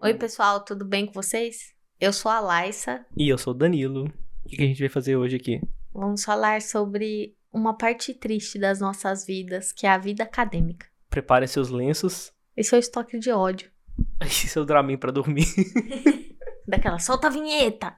Oi, 0.00 0.14
pessoal, 0.14 0.64
tudo 0.64 0.84
bem 0.84 1.06
com 1.06 1.12
vocês? 1.12 1.74
Eu 2.00 2.12
sou 2.12 2.30
a 2.30 2.38
Laissa. 2.38 3.04
E 3.16 3.28
eu 3.28 3.36
sou 3.36 3.52
o 3.52 3.56
Danilo. 3.56 4.04
O 4.44 4.48
que 4.48 4.62
a 4.62 4.64
gente 4.64 4.78
vai 4.78 4.88
fazer 4.88 5.16
hoje 5.16 5.34
aqui? 5.34 5.60
Vamos 5.92 6.22
falar 6.22 6.62
sobre 6.62 7.34
uma 7.52 7.76
parte 7.76 8.14
triste 8.14 8.60
das 8.60 8.78
nossas 8.78 9.26
vidas, 9.26 9.72
que 9.72 9.88
é 9.88 9.90
a 9.90 9.98
vida 9.98 10.22
acadêmica. 10.22 10.86
Preparem 11.10 11.48
seus 11.48 11.70
lenços 11.70 12.32
e 12.56 12.62
seu 12.62 12.78
estoque 12.78 13.18
de 13.18 13.32
ódio. 13.32 13.70
E 14.22 14.30
seu 14.30 14.64
Dramin 14.64 14.96
para 14.96 15.10
dormir. 15.10 15.46
Daquela, 16.64 17.00
solta 17.00 17.26
a 17.26 17.30
vinheta! 17.30 17.96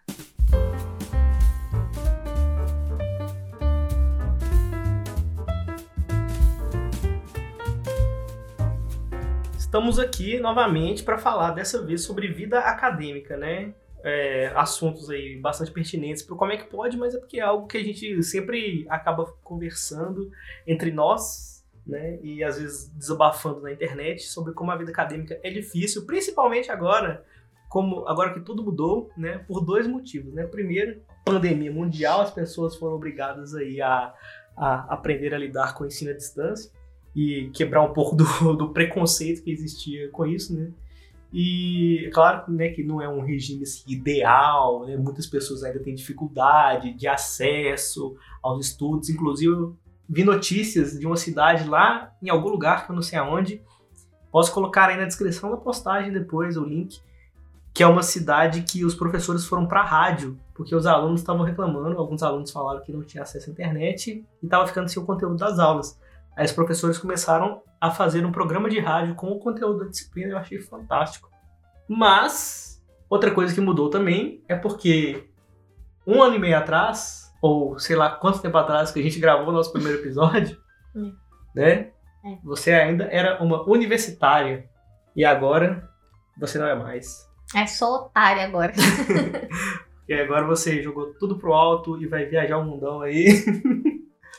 Estamos 9.70 10.00
aqui 10.00 10.40
novamente 10.40 11.04
para 11.04 11.16
falar 11.16 11.52
dessa 11.52 11.80
vez 11.80 12.02
sobre 12.02 12.26
vida 12.26 12.58
acadêmica, 12.58 13.36
né? 13.36 13.72
É, 14.02 14.50
assuntos 14.56 15.08
aí 15.08 15.36
bastante 15.40 15.70
pertinentes 15.70 16.24
para 16.24 16.34
como 16.34 16.50
é 16.50 16.56
que 16.56 16.64
pode, 16.64 16.96
mas 16.96 17.14
é 17.14 17.20
porque 17.20 17.38
é 17.38 17.42
algo 17.44 17.68
que 17.68 17.76
a 17.76 17.84
gente 17.84 18.20
sempre 18.24 18.84
acaba 18.90 19.26
conversando 19.44 20.28
entre 20.66 20.90
nós, 20.90 21.64
né? 21.86 22.18
E 22.20 22.42
às 22.42 22.60
vezes 22.60 22.88
desabafando 22.88 23.60
na 23.60 23.70
internet 23.70 24.24
sobre 24.24 24.54
como 24.54 24.72
a 24.72 24.76
vida 24.76 24.90
acadêmica 24.90 25.38
é 25.40 25.50
difícil, 25.50 26.04
principalmente 26.04 26.68
agora, 26.68 27.24
como 27.68 28.08
agora 28.08 28.34
que 28.34 28.40
tudo 28.40 28.64
mudou, 28.64 29.12
né? 29.16 29.38
Por 29.46 29.64
dois 29.64 29.86
motivos, 29.86 30.34
né? 30.34 30.48
Primeiro, 30.48 31.00
pandemia 31.24 31.70
mundial, 31.70 32.22
as 32.22 32.32
pessoas 32.32 32.74
foram 32.74 32.96
obrigadas 32.96 33.54
aí 33.54 33.80
a, 33.80 34.12
a 34.56 34.92
aprender 34.92 35.32
a 35.32 35.38
lidar 35.38 35.74
com 35.74 35.84
o 35.84 35.86
ensino 35.86 36.10
à 36.10 36.14
distância 36.14 36.72
e 37.14 37.50
quebrar 37.52 37.82
um 37.82 37.92
pouco 37.92 38.16
do, 38.16 38.24
do 38.56 38.70
preconceito 38.70 39.42
que 39.42 39.50
existia 39.50 40.08
com 40.10 40.26
isso, 40.26 40.54
né? 40.54 40.70
E 41.32 42.10
claro 42.12 42.50
né, 42.52 42.70
que 42.70 42.82
não 42.82 43.00
é 43.00 43.08
um 43.08 43.20
regime 43.20 43.62
assim, 43.62 43.84
ideal, 43.86 44.84
né? 44.84 44.96
muitas 44.96 45.26
pessoas 45.26 45.62
ainda 45.62 45.78
têm 45.78 45.94
dificuldade 45.94 46.92
de 46.92 47.06
acesso 47.06 48.16
aos 48.42 48.66
estudos. 48.66 49.08
Inclusive, 49.08 49.72
vi 50.08 50.24
notícias 50.24 50.98
de 50.98 51.06
uma 51.06 51.16
cidade 51.16 51.68
lá 51.68 52.12
em 52.20 52.28
algum 52.28 52.48
lugar, 52.48 52.84
que 52.84 52.90
eu 52.90 52.96
não 52.96 53.02
sei 53.02 53.18
aonde. 53.18 53.62
Posso 54.32 54.52
colocar 54.52 54.88
aí 54.88 54.96
na 54.96 55.04
descrição 55.04 55.50
da 55.50 55.56
postagem 55.56 56.12
depois 56.12 56.56
o 56.56 56.64
link, 56.64 57.00
que 57.72 57.82
é 57.82 57.86
uma 57.86 58.02
cidade 58.02 58.62
que 58.62 58.84
os 58.84 58.94
professores 58.96 59.44
foram 59.44 59.66
para 59.66 59.80
a 59.80 59.86
rádio, 59.86 60.36
porque 60.52 60.74
os 60.74 60.84
alunos 60.84 61.20
estavam 61.20 61.44
reclamando. 61.44 61.96
Alguns 61.96 62.24
alunos 62.24 62.50
falaram 62.50 62.82
que 62.82 62.92
não 62.92 63.02
tinha 63.02 63.22
acesso 63.22 63.50
à 63.50 63.52
internet 63.52 64.24
e 64.42 64.44
estava 64.44 64.66
ficando 64.66 64.88
sem 64.88 65.00
o 65.00 65.06
conteúdo 65.06 65.36
das 65.36 65.60
aulas. 65.60 65.96
Aí 66.36 66.44
os 66.44 66.52
professores 66.52 66.98
começaram 66.98 67.62
a 67.80 67.90
fazer 67.90 68.24
um 68.24 68.32
programa 68.32 68.68
de 68.68 68.78
rádio 68.78 69.14
com 69.14 69.28
o 69.28 69.38
conteúdo 69.38 69.80
da 69.80 69.90
disciplina, 69.90 70.32
eu 70.32 70.38
achei 70.38 70.60
fantástico. 70.60 71.30
Mas, 71.88 72.82
outra 73.08 73.30
coisa 73.30 73.54
que 73.54 73.60
mudou 73.60 73.88
também 73.88 74.44
é 74.48 74.54
porque 74.54 75.28
um 76.06 76.22
ano 76.22 76.36
e 76.36 76.38
meio 76.38 76.56
atrás, 76.56 77.32
ou 77.40 77.78
sei 77.78 77.96
lá 77.96 78.10
quanto 78.10 78.42
tempo 78.42 78.56
atrás 78.58 78.90
que 78.92 79.00
a 79.00 79.02
gente 79.02 79.18
gravou 79.18 79.48
o 79.48 79.52
nosso 79.52 79.72
primeiro 79.72 79.98
episódio, 79.98 80.58
hum. 80.94 81.14
né? 81.54 81.90
É. 82.24 82.36
Você 82.44 82.72
ainda 82.72 83.04
era 83.04 83.42
uma 83.42 83.62
universitária 83.68 84.68
e 85.16 85.24
agora 85.24 85.88
você 86.38 86.58
não 86.58 86.66
é 86.66 86.74
mais. 86.74 87.26
É 87.54 87.66
só 87.66 87.96
otária 87.96 88.44
agora. 88.44 88.72
e 90.06 90.14
agora 90.14 90.46
você 90.46 90.82
jogou 90.82 91.14
tudo 91.14 91.38
pro 91.38 91.54
alto 91.54 92.00
e 92.00 92.06
vai 92.06 92.26
viajar 92.26 92.58
o 92.58 92.64
mundão 92.64 93.00
aí. 93.00 93.42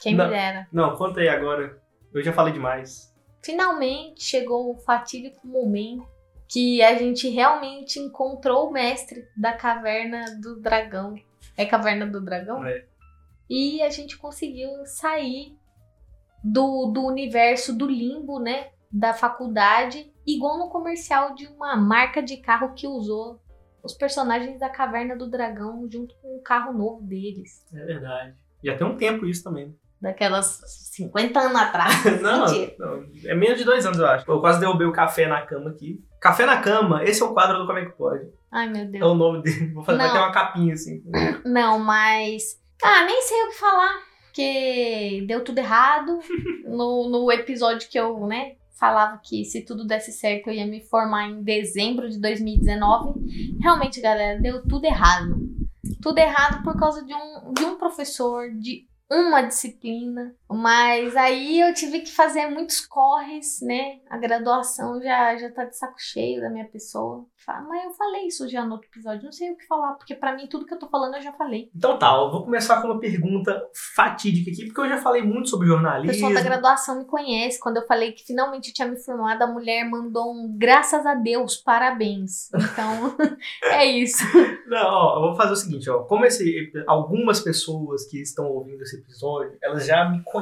Quem 0.02 0.16
me 0.16 0.28
dera. 0.28 0.68
Não, 0.72 0.96
conta 0.96 1.20
aí 1.20 1.28
agora 1.28 1.81
eu 2.14 2.24
já 2.24 2.34
falei 2.34 2.54
demais. 2.54 3.14
Finalmente 3.44 4.24
chegou 4.24 4.72
o 4.72 4.78
fatídico 4.78 5.46
momento 5.48 6.08
que 6.48 6.84
a 6.84 6.96
gente 6.96 7.30
realmente 7.30 7.98
encontrou 7.98 8.70
o 8.70 8.74
mestre 8.74 9.26
da 9.36 9.54
caverna 9.54 10.26
do 10.42 10.60
dragão. 10.60 11.16
É 11.56 11.66
caverna 11.66 12.06
do 12.06 12.24
dragão? 12.24 12.66
É. 12.66 12.86
E 13.50 13.82
a 13.82 13.90
gente 13.90 14.18
conseguiu 14.18 14.70
sair 14.86 15.58
do, 16.44 16.88
do 16.88 17.06
universo 17.06 17.76
do 17.76 17.88
limbo, 17.88 18.40
né? 18.40 18.72
Da 18.92 19.14
faculdade, 19.14 20.12
igual 20.28 20.60
no 20.60 20.70
comercial 20.70 21.34
de 21.34 21.48
uma 21.48 21.78
marca 21.78 22.22
de 22.22 22.38
carro 22.38 22.74
que 22.74 22.86
usou 22.86 23.42
os 23.82 23.94
personagens 23.94 24.60
da 24.60 24.70
caverna 24.70 25.16
do 25.16 25.30
dragão 25.30 25.90
junto 25.90 26.14
com 26.16 26.36
o 26.36 26.42
carro 26.42 26.74
novo 26.74 27.02
deles. 27.02 27.66
É 27.74 27.86
verdade. 27.86 28.36
Já 28.62 28.78
tem 28.78 28.86
um 28.86 28.98
tempo 28.98 29.26
isso 29.26 29.44
também 29.44 29.74
daquelas 30.02 30.62
50 30.92 31.40
anos 31.40 31.56
atrás. 31.56 32.04
não, 32.22 32.46
não, 32.80 33.06
é 33.26 33.36
menos 33.36 33.58
de 33.58 33.64
dois 33.64 33.86
anos, 33.86 34.00
eu 34.00 34.08
acho. 34.08 34.30
Eu 34.30 34.42
quase 34.42 34.60
derrubei 34.60 34.88
o 34.88 34.92
café 34.92 35.28
na 35.28 35.42
cama 35.42 35.70
aqui. 35.70 36.04
Café 36.20 36.46
na 36.46 36.58
cama, 36.58 37.04
esse 37.04 37.22
é 37.22 37.26
o 37.26 37.34
quadro 37.34 37.60
do 37.60 37.68
Como 37.68 37.80
é 37.80 37.86
que 37.86 37.92
pode. 37.92 38.28
Ai, 38.52 38.70
meu 38.70 38.86
Deus. 38.86 39.04
É 39.04 39.08
o 39.08 39.14
nome 39.14 39.42
dele. 39.44 39.72
Vou 39.74 39.84
fazer, 39.84 40.00
vai 40.00 40.12
ter 40.12 40.18
uma 40.18 40.32
capinha 40.32 40.74
assim. 40.74 41.04
Não, 41.46 41.80
mas. 41.80 42.60
Ah, 42.84 43.06
nem 43.06 43.22
sei 43.22 43.44
o 43.44 43.48
que 43.50 43.60
falar. 43.60 44.00
Porque 44.26 45.24
deu 45.28 45.44
tudo 45.44 45.60
errado. 45.60 46.20
no, 46.66 47.10
no 47.10 47.32
episódio 47.32 47.88
que 47.90 48.00
eu, 48.00 48.26
né, 48.28 48.56
falava 48.80 49.20
que 49.24 49.46
se 49.46 49.62
tudo 49.62 49.86
desse 49.86 50.12
certo 50.12 50.50
eu 50.50 50.54
ia 50.54 50.66
me 50.66 50.82
formar 50.82 51.30
em 51.30 51.44
dezembro 51.44 52.10
de 52.10 52.20
2019. 52.20 53.58
Realmente, 53.62 54.02
galera, 54.02 54.40
deu 54.40 54.68
tudo 54.68 54.86
errado. 54.86 55.40
Tudo 56.02 56.18
errado 56.18 56.64
por 56.64 56.78
causa 56.78 57.06
de 57.06 57.14
um, 57.14 57.54
de 57.54 57.64
um 57.64 57.78
professor, 57.78 58.50
de 58.52 58.88
uma 59.12 59.42
disciplina, 59.42 60.36
mas 60.54 61.16
aí 61.16 61.60
eu 61.60 61.74
tive 61.74 62.02
que 62.02 62.12
fazer 62.12 62.48
muitos 62.48 62.86
corres, 62.86 63.60
né? 63.62 64.00
A 64.10 64.18
graduação 64.18 65.02
já 65.02 65.36
já 65.38 65.52
tá 65.52 65.66
de 65.66 65.78
saco 65.78 65.96
cheio 65.98 66.42
da 66.42 66.50
minha 66.50 66.66
pessoa. 66.66 67.26
Mas 67.68 67.86
eu 67.86 67.92
falei 67.92 68.28
isso 68.28 68.48
já 68.48 68.64
no 68.64 68.74
outro 68.74 68.88
episódio, 68.88 69.26
não 69.26 69.32
sei 69.32 69.52
o 69.52 69.58
que 69.58 69.66
falar, 69.66 69.94
porque 69.94 70.14
para 70.14 70.36
mim 70.36 70.48
tudo 70.48 70.66
que 70.66 70.74
eu 70.74 70.80
tô 70.80 70.88
falando 70.88 71.16
eu 71.16 71.22
já 71.22 71.34
falei. 71.34 71.70
Então 71.76 71.98
tá, 71.98 72.14
eu 72.14 72.32
vou 72.32 72.44
começar 72.44 72.82
com 72.82 72.88
uma 72.88 73.00
pergunta 73.00 73.62
fatídica 73.96 74.52
aqui, 74.52 74.66
porque 74.66 74.82
eu 74.82 74.90
já 74.90 74.98
falei 74.98 75.24
muito 75.24 75.50
sobre 75.50 75.68
jornalismo. 75.68 76.12
O 76.12 76.14
pessoal 76.14 76.34
da 76.34 76.42
graduação 76.42 77.00
me 77.00 77.06
conhece. 77.06 77.60
Quando 77.60 77.78
eu 77.78 77.88
falei 77.88 78.12
que 78.12 78.24
finalmente 78.24 78.70
eu 78.70 78.74
tinha 78.74 78.88
me 78.88 78.98
formado, 78.98 79.42
a 79.42 79.48
mulher 79.48 79.90
mandou 79.90 80.32
um 80.32 80.56
graças 80.58 81.06
a 81.06 81.16
Deus, 81.16 81.58
parabéns. 81.58 82.50
Então, 82.54 83.16
é 83.72 83.86
isso. 83.86 84.24
Não, 84.68 84.86
ó, 84.86 85.16
eu 85.18 85.22
vou 85.22 85.36
fazer 85.36 85.54
o 85.54 85.56
seguinte, 85.56 85.90
ó. 85.90 86.04
Como 86.04 86.26
esse, 86.26 86.72
algumas 86.88 87.40
pessoas 87.40 88.06
que 88.06 88.22
estão 88.22 88.46
ouvindo 88.46 88.82
esse 88.84 88.98
episódio, 88.98 89.58
elas 89.62 89.86
já 89.86 90.08
me 90.10 90.24
conhecem, 90.24 90.41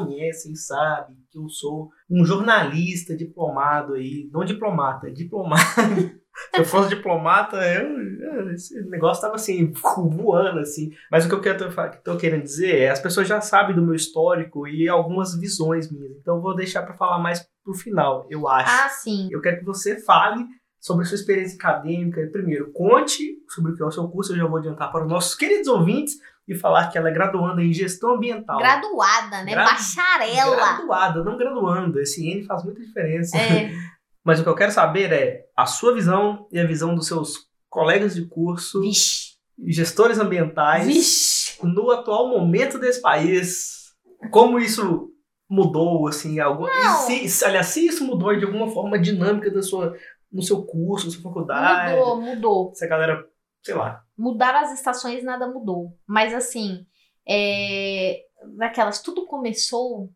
sabem 0.56 1.16
que 1.30 1.38
eu 1.38 1.48
sou 1.50 1.90
um 2.10 2.26
jornalista 2.26 3.16
diplomado 3.16 3.94
aí, 3.94 4.30
não 4.32 4.44
diplomata, 4.44 5.12
diplomado. 5.12 5.62
Se 6.54 6.62
eu 6.62 6.66
fosse 6.66 6.90
diplomata, 6.90 7.58
eu, 7.58 8.52
esse 8.52 8.82
negócio 8.90 9.22
tava 9.22 9.36
assim, 9.36 9.74
voando 9.74 10.60
assim. 10.60 10.90
Mas 11.12 11.26
o 11.26 11.28
que 11.28 11.36
eu 11.36 11.42
quero, 11.42 11.70
tô 12.02 12.16
querendo 12.16 12.44
dizer 12.44 12.78
é, 12.78 12.90
as 12.90 13.00
pessoas 13.00 13.28
já 13.28 13.42
sabem 13.42 13.76
do 13.76 13.82
meu 13.82 13.94
histórico 13.94 14.66
e 14.66 14.88
algumas 14.88 15.38
visões 15.38 15.92
minhas. 15.92 16.16
Então 16.18 16.38
eu 16.38 16.42
vou 16.42 16.56
deixar 16.56 16.84
para 16.84 16.94
falar 16.96 17.20
mais 17.20 17.46
pro 17.64 17.74
final, 17.74 18.26
eu 18.30 18.48
acho. 18.48 18.72
Ah, 18.72 18.90
sim. 18.90 19.28
Eu 19.32 19.42
quero 19.42 19.60
que 19.60 19.66
você 19.66 20.00
fale 20.00 20.46
sobre 20.80 21.04
a 21.04 21.08
sua 21.08 21.16
experiência 21.16 21.58
acadêmica. 21.58 22.26
Primeiro, 22.32 22.72
conte 22.72 23.38
sobre 23.50 23.74
o 23.74 23.76
que 23.76 23.84
é 23.84 23.86
o 23.86 23.92
seu 23.92 24.08
curso, 24.08 24.32
eu 24.32 24.38
já 24.38 24.46
vou 24.46 24.60
adiantar 24.60 24.92
para 24.92 25.04
os 25.04 25.10
nossos 25.10 25.36
queridos 25.36 25.68
ouvintes 25.68 26.16
e 26.50 26.56
falar 26.56 26.88
que 26.88 26.98
ela 26.98 27.10
é 27.10 27.14
graduanda 27.14 27.62
em 27.62 27.72
gestão 27.72 28.16
ambiental. 28.16 28.58
Graduada, 28.58 29.44
né? 29.44 29.52
Gra 29.52 29.66
Bacharela. 29.66 30.56
Graduada, 30.56 31.24
não 31.24 31.38
graduando. 31.38 32.02
Esse 32.02 32.28
N 32.28 32.44
faz 32.44 32.64
muita 32.64 32.82
diferença. 32.82 33.38
É. 33.38 33.70
Mas 34.26 34.40
o 34.40 34.44
que 34.44 34.50
eu 34.50 34.56
quero 34.56 34.72
saber 34.72 35.14
é 35.14 35.46
a 35.56 35.68
sua 35.68 35.94
visão 35.94 36.48
e 36.52 36.60
a 36.60 36.66
visão 36.66 36.96
dos 36.96 37.06
seus 37.06 37.48
colegas 37.70 38.16
de 38.16 38.26
curso, 38.26 38.82
Vixe. 38.82 39.36
gestores 39.68 40.18
ambientais, 40.18 40.88
Vixe. 40.88 41.64
no 41.64 41.92
atual 41.92 42.28
momento 42.28 42.80
desse 42.80 43.00
país. 43.00 43.94
Como 44.32 44.60
isso 44.60 45.12
mudou, 45.48 46.08
assim, 46.08 46.40
algo. 46.40 46.68
Se, 47.06 47.46
aliás, 47.46 47.68
se 47.68 47.86
isso 47.86 48.04
mudou 48.04 48.36
de 48.36 48.44
alguma 48.44 48.68
forma 48.68 48.98
a 48.98 49.00
dinâmica 49.00 49.52
da 49.52 49.62
sua, 49.62 49.96
no 50.32 50.42
seu 50.42 50.64
curso, 50.64 51.06
na 51.06 51.12
sua 51.12 51.22
faculdade. 51.22 51.96
Mudou, 51.96 52.22
mudou. 52.22 52.72
Se 52.74 52.86
a 52.86 52.88
galera, 52.88 53.24
sei 53.64 53.76
lá. 53.76 54.04
Mudar 54.20 54.54
as 54.56 54.74
estações 54.74 55.24
nada 55.24 55.48
mudou. 55.48 55.98
Mas 56.06 56.34
assim, 56.34 56.86
é, 57.28 58.20
daquelas, 58.58 59.02
tudo 59.02 59.26
começou 59.26 60.10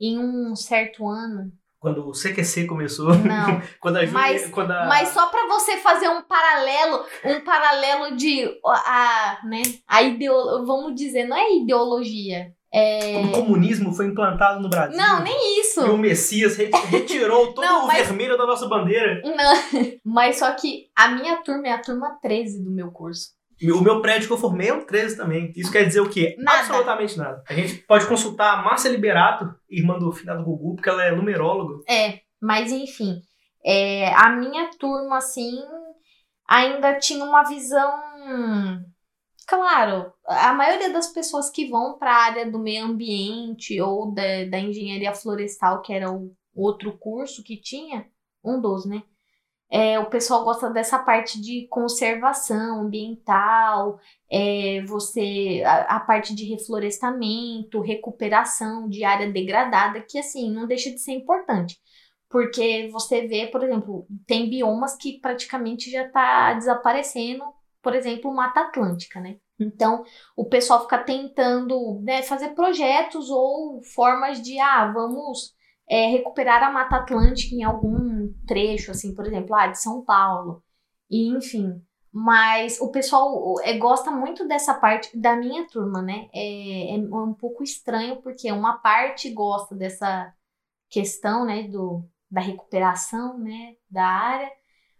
em 0.00 0.18
um 0.18 0.56
certo 0.56 1.08
ano 1.08 1.52
quando 1.80 2.08
o 2.08 2.12
CQC 2.12 2.66
começou. 2.66 3.14
Não. 3.14 3.62
quando 3.80 3.98
a 3.98 4.06
mas, 4.08 4.50
quando 4.50 4.72
a... 4.72 4.86
mas 4.86 5.10
só 5.10 5.28
para 5.28 5.46
você 5.46 5.76
fazer 5.76 6.08
um 6.08 6.22
paralelo, 6.22 7.04
um 7.24 7.40
paralelo 7.42 8.16
de 8.16 8.44
a, 8.66 9.40
né, 9.44 9.62
a 9.86 10.02
ideologia, 10.02 10.66
vamos 10.66 10.94
dizer, 10.96 11.24
não 11.24 11.36
é 11.36 11.56
ideologia. 11.56 12.52
É... 12.72 13.22
O 13.24 13.32
comunismo 13.32 13.92
foi 13.94 14.06
implantado 14.06 14.60
no 14.60 14.68
Brasil. 14.68 14.96
Não, 14.96 15.22
nem 15.22 15.60
isso. 15.60 15.80
E 15.80 15.90
o 15.90 15.96
Messias 15.96 16.56
retirou 16.56 17.52
todo 17.54 17.64
não, 17.64 17.86
mas... 17.86 18.02
o 18.02 18.04
vermelho 18.04 18.36
da 18.36 18.46
nossa 18.46 18.68
bandeira. 18.68 19.22
Não, 19.24 19.54
mas 20.04 20.38
só 20.38 20.52
que 20.52 20.86
a 20.94 21.08
minha 21.08 21.36
turma 21.38 21.68
é 21.68 21.72
a 21.72 21.80
turma 21.80 22.18
13 22.20 22.62
do 22.62 22.70
meu 22.70 22.90
curso. 22.90 23.38
O 23.60 23.80
meu 23.80 24.00
prédio 24.00 24.28
que 24.28 24.32
eu 24.32 24.38
formei 24.38 24.68
é 24.68 24.74
um 24.74 24.84
13 24.84 25.16
também. 25.16 25.52
Isso 25.56 25.72
quer 25.72 25.84
dizer 25.84 26.00
o 26.00 26.08
quê? 26.08 26.36
Nada. 26.38 26.60
Absolutamente 26.60 27.18
nada. 27.18 27.42
A 27.48 27.54
gente 27.54 27.78
pode 27.78 28.06
consultar 28.06 28.54
a 28.54 28.62
Márcia 28.62 28.88
Liberato, 28.88 29.52
irmã 29.68 29.98
do 29.98 30.12
finado 30.12 30.44
Gugu, 30.44 30.76
porque 30.76 30.88
ela 30.88 31.04
é 31.04 31.10
numeróloga. 31.10 31.82
É, 31.88 32.20
mas 32.40 32.70
enfim. 32.70 33.16
É, 33.64 34.14
a 34.14 34.30
minha 34.30 34.70
turma, 34.78 35.16
assim, 35.16 35.58
ainda 36.48 36.98
tinha 37.00 37.24
uma 37.24 37.42
visão. 37.42 37.92
Claro, 39.48 40.12
a 40.26 40.52
maioria 40.52 40.92
das 40.92 41.06
pessoas 41.10 41.48
que 41.48 41.70
vão 41.70 41.98
para 41.98 42.12
a 42.12 42.22
área 42.24 42.50
do 42.50 42.58
meio 42.58 42.84
ambiente 42.84 43.80
ou 43.80 44.12
da, 44.12 44.44
da 44.44 44.60
engenharia 44.60 45.14
florestal, 45.14 45.80
que 45.80 45.90
era 45.90 46.12
o 46.12 46.36
outro 46.54 46.98
curso 46.98 47.42
que 47.42 47.58
tinha, 47.58 48.06
um 48.44 48.60
dos, 48.60 48.84
né? 48.84 49.02
É, 49.70 49.98
o 49.98 50.10
pessoal 50.10 50.44
gosta 50.44 50.68
dessa 50.70 50.98
parte 50.98 51.40
de 51.40 51.66
conservação 51.68 52.82
ambiental, 52.82 53.98
é, 54.30 54.82
você 54.86 55.62
a, 55.64 55.96
a, 55.96 56.00
parte 56.00 56.34
de 56.34 56.44
reflorestamento, 56.44 57.80
recuperação 57.80 58.86
de 58.86 59.02
área 59.02 59.32
degradada, 59.32 60.02
que 60.02 60.18
assim 60.18 60.50
não 60.50 60.66
deixa 60.66 60.90
de 60.90 60.98
ser 60.98 61.12
importante, 61.12 61.78
porque 62.28 62.88
você 62.92 63.26
vê, 63.26 63.46
por 63.46 63.62
exemplo, 63.64 64.06
tem 64.26 64.50
biomas 64.50 64.94
que 64.94 65.20
praticamente 65.20 65.90
já 65.90 66.06
está 66.06 66.52
desaparecendo, 66.54 67.44
por 67.82 67.94
exemplo, 67.94 68.34
Mata 68.34 68.60
Atlântica, 68.60 69.20
né? 69.20 69.38
Então, 69.58 70.04
o 70.36 70.44
pessoal 70.44 70.82
fica 70.82 70.98
tentando 70.98 72.00
né, 72.02 72.22
fazer 72.22 72.50
projetos 72.50 73.28
ou 73.28 73.82
formas 73.82 74.40
de, 74.40 74.58
ah, 74.60 74.92
vamos 74.92 75.54
é, 75.88 76.06
recuperar 76.08 76.62
a 76.62 76.70
Mata 76.70 76.96
Atlântica 76.96 77.54
em 77.54 77.64
algum 77.64 78.32
trecho, 78.46 78.90
assim, 78.90 79.14
por 79.14 79.26
exemplo, 79.26 79.54
ah, 79.54 79.66
de 79.66 79.80
São 79.80 80.04
Paulo. 80.04 80.62
E, 81.10 81.28
enfim. 81.36 81.82
Mas 82.12 82.80
o 82.80 82.90
pessoal 82.90 83.54
é, 83.62 83.76
gosta 83.76 84.10
muito 84.10 84.46
dessa 84.46 84.74
parte 84.74 85.16
da 85.18 85.36
minha 85.36 85.66
turma, 85.66 86.02
né? 86.02 86.28
É, 86.34 86.94
é 86.94 86.98
um 86.98 87.34
pouco 87.34 87.62
estranho, 87.62 88.22
porque 88.22 88.50
uma 88.52 88.78
parte 88.78 89.30
gosta 89.30 89.74
dessa 89.74 90.32
questão, 90.88 91.44
né, 91.44 91.64
do, 91.64 92.04
da 92.30 92.40
recuperação, 92.40 93.38
né, 93.38 93.74
da 93.90 94.06
área. 94.06 94.50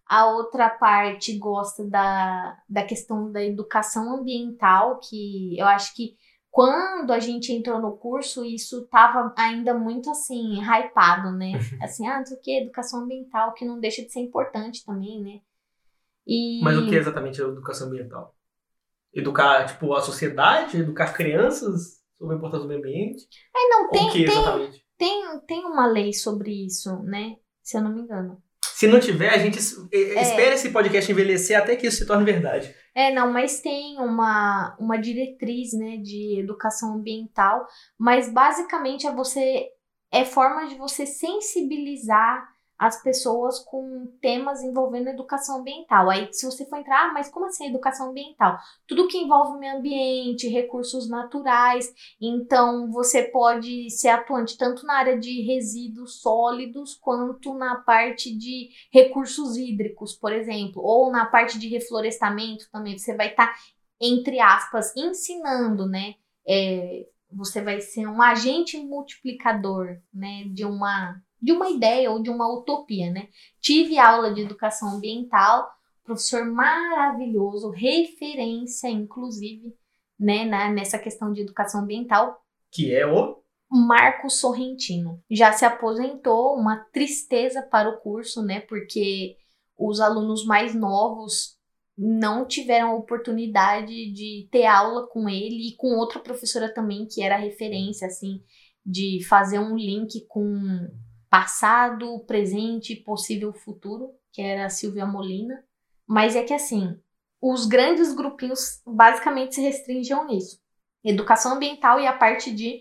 A 0.09 0.27
outra 0.27 0.71
parte 0.71 1.37
gosta 1.39 1.85
da, 1.85 2.57
da 2.69 2.83
questão 2.83 3.31
da 3.31 3.45
educação 3.45 4.15
ambiental, 4.15 4.99
que 5.01 5.59
eu 5.59 5.67
acho 5.67 5.95
que 5.95 6.17
quando 6.51 7.13
a 7.13 7.21
gente 7.21 7.53
entrou 7.53 7.81
no 7.81 7.97
curso, 7.97 8.45
isso 8.45 8.85
estava 8.85 9.33
ainda 9.37 9.75
muito 9.75 10.11
assim, 10.11 10.61
hypado, 10.61 11.31
né? 11.33 11.53
Assim, 11.83 12.07
ah, 12.07 12.19
não 12.19 12.27
sei 12.27 12.37
o 12.37 12.41
que, 12.41 12.59
educação 12.63 13.03
ambiental, 13.03 13.53
que 13.53 13.65
não 13.65 13.79
deixa 13.79 14.03
de 14.03 14.11
ser 14.11 14.21
importante 14.21 14.85
também, 14.85 15.23
né? 15.23 15.41
E... 16.27 16.61
Mas 16.63 16.77
o 16.77 16.87
que 16.87 16.95
é 16.95 16.99
exatamente 16.99 17.41
a 17.41 17.47
educação 17.47 17.89
ambiental? 17.89 18.35
Educar, 19.13 19.67
tipo, 19.67 19.95
a 19.95 20.01
sociedade? 20.01 20.79
Educar 20.79 21.13
crianças 21.13 22.03
sobre 22.19 22.35
a 22.35 22.39
importância 22.39 22.63
do 22.65 22.69
meio 22.69 22.81
ambiente? 22.81 23.27
É, 23.55 23.69
não, 23.69 23.91
tem, 23.91 24.11
tem, 24.11 24.85
tem, 24.97 25.41
tem 25.47 25.65
uma 25.65 25.87
lei 25.87 26.13
sobre 26.13 26.67
isso, 26.67 27.03
né? 27.03 27.37
Se 27.63 27.77
eu 27.77 27.83
não 27.83 27.95
me 27.95 28.01
engano. 28.01 28.43
Se 28.75 28.87
não 28.87 29.01
tiver, 29.01 29.31
a 29.31 29.39
gente 29.39 29.59
é. 29.93 30.23
espera 30.23 30.55
esse 30.55 30.71
podcast 30.71 31.11
envelhecer 31.11 31.59
até 31.59 31.77
que 31.77 31.87
isso 31.87 31.99
se 31.99 32.07
torne 32.07 32.25
verdade. 32.25 32.75
É, 32.95 33.13
não, 33.13 33.33
mas 33.33 33.61
tem 33.61 33.99
uma, 33.99 34.77
uma 34.79 34.97
diretriz, 34.97 35.73
né, 35.73 35.99
de 35.99 36.41
educação 36.41 36.95
ambiental, 36.95 37.67
mas 37.99 38.33
basicamente 38.33 39.07
é 39.07 39.13
você 39.13 39.67
é 40.11 40.25
forma 40.25 40.67
de 40.67 40.75
você 40.77 41.05
sensibilizar 41.05 42.49
as 42.79 43.03
pessoas 43.03 43.59
com 43.59 44.07
temas 44.21 44.63
envolvendo 44.63 45.09
educação 45.09 45.59
ambiental. 45.59 46.09
Aí, 46.09 46.33
se 46.33 46.47
você 46.47 46.65
for 46.65 46.79
entrar, 46.79 47.09
ah, 47.09 47.13
mas 47.13 47.29
como 47.29 47.47
assim 47.47 47.67
educação 47.67 48.11
ambiental? 48.11 48.57
Tudo 48.87 49.09
que 49.09 49.19
envolve 49.19 49.59
meio 49.59 49.79
ambiente, 49.79 50.47
recursos 50.49 51.09
naturais. 51.09 51.93
Então, 52.21 52.89
você 52.93 53.25
pode 53.25 53.91
ser 53.91 54.09
atuante 54.09 54.57
tanto 54.57 54.87
na 54.87 54.95
área 54.95 55.19
de 55.19 55.43
resíduos 55.43 56.21
sólidos, 56.21 56.95
quanto 56.95 57.53
na 57.55 57.77
parte 57.77 58.37
de 58.37 58.69
recursos 58.93 59.57
hídricos, 59.57 60.15
por 60.15 60.33
exemplo, 60.33 60.81
ou 60.81 61.11
na 61.11 61.27
parte 61.27 61.59
de 61.59 61.69
reflorestamento 61.69 62.71
também. 62.71 62.97
Você 62.97 63.17
vai 63.17 63.31
estar, 63.31 63.49
tá, 63.49 63.55
entre 64.01 64.39
aspas, 64.39 64.97
ensinando, 64.97 65.85
né? 65.85 66.15
É, 66.47 67.07
você 67.31 67.61
vai 67.61 67.81
ser 67.81 68.07
um 68.07 68.23
agente 68.23 68.79
multiplicador, 68.79 69.99
né, 70.15 70.45
de 70.53 70.65
uma 70.65 71.21
de 71.41 71.53
uma 71.53 71.71
ideia 71.71 72.11
ou 72.11 72.23
de 72.23 72.31
uma 72.31 72.53
utopia, 72.53 73.11
né? 73.11 73.29
Tive 73.61 73.99
aula 73.99 74.33
de 74.33 74.41
educação 74.41 74.97
ambiental, 74.97 75.69
professor 76.05 76.45
maravilhoso, 76.45 77.71
referência, 77.71 78.89
inclusive, 78.89 79.75
né, 80.19 80.45
na, 80.45 80.71
nessa 80.71 80.99
questão 80.99 81.33
de 81.33 81.43
educação 81.43 81.83
ambiental. 81.83 82.43
Que 82.71 82.95
é 82.95 83.07
o? 83.07 83.43
Marcos 83.71 84.41
Sorrentino. 84.41 85.23
Já 85.31 85.53
se 85.53 85.65
aposentou, 85.65 86.55
uma 86.55 86.77
tristeza 86.93 87.63
para 87.63 87.89
o 87.89 88.01
curso, 88.01 88.43
né? 88.43 88.61
Porque 88.61 89.37
os 89.77 90.01
alunos 90.01 90.45
mais 90.45 90.75
novos 90.75 91.57
não 91.97 92.47
tiveram 92.47 92.91
a 92.91 92.97
oportunidade 92.97 94.13
de 94.13 94.49
ter 94.51 94.67
aula 94.67 95.07
com 95.09 95.29
ele 95.29 95.69
e 95.69 95.77
com 95.77 95.89
outra 95.97 96.21
professora 96.21 96.73
também, 96.73 97.07
que 97.07 97.23
era 97.23 97.37
referência, 97.37 98.07
assim, 98.07 98.41
de 98.87 99.25
fazer 99.29 99.59
um 99.59 99.77
link 99.77 100.25
com 100.29 100.89
passado, 101.31 102.19
presente 102.27 102.93
e 102.93 103.03
possível 103.03 103.53
futuro, 103.53 104.11
que 104.33 104.41
era 104.41 104.67
a 104.67 104.71
Silvia 104.71 105.07
Molina. 105.07 105.63
Mas 106.07 106.35
é 106.35 106.43
que 106.43 106.55
assim, 106.55 106.99
os 107.41 107.67
grandes 107.67 108.13
grupinhos 108.13 108.81
basicamente 108.87 109.55
se 109.55 109.61
restringiam 109.61 110.27
nisso. 110.27 110.61
Educação 111.05 111.55
ambiental 111.55 112.01
e 112.01 112.07
a 112.07 112.13
parte 112.13 112.53
de 112.53 112.81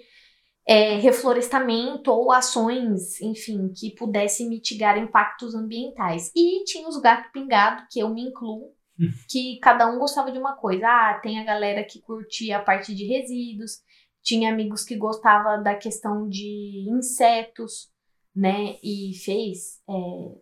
é, 0.67 0.95
reflorestamento 0.97 2.11
ou 2.11 2.31
ações, 2.31 3.21
enfim, 3.21 3.71
que 3.73 3.95
pudessem 3.95 4.49
mitigar 4.49 4.97
impactos 4.97 5.55
ambientais. 5.55 6.31
E 6.35 6.63
tinha 6.65 6.87
os 6.87 6.99
gato 6.99 7.31
pingado, 7.31 7.85
que 7.89 7.99
eu 7.99 8.09
me 8.09 8.21
incluo, 8.21 8.73
que 9.29 9.59
cada 9.61 9.89
um 9.89 9.99
gostava 9.99 10.31
de 10.31 10.37
uma 10.37 10.55
coisa. 10.55 10.85
Ah, 10.87 11.19
tem 11.21 11.39
a 11.39 11.45
galera 11.45 11.83
que 11.83 12.01
curtia 12.01 12.57
a 12.57 12.61
parte 12.61 12.93
de 12.93 13.05
resíduos, 13.05 13.81
tinha 14.21 14.51
amigos 14.51 14.83
que 14.83 14.97
gostavam 14.97 15.63
da 15.63 15.73
questão 15.75 16.27
de 16.27 16.85
insetos, 16.89 17.89
né, 18.37 18.77
e 18.83 19.15
fez 19.15 19.81
é, 19.89 19.93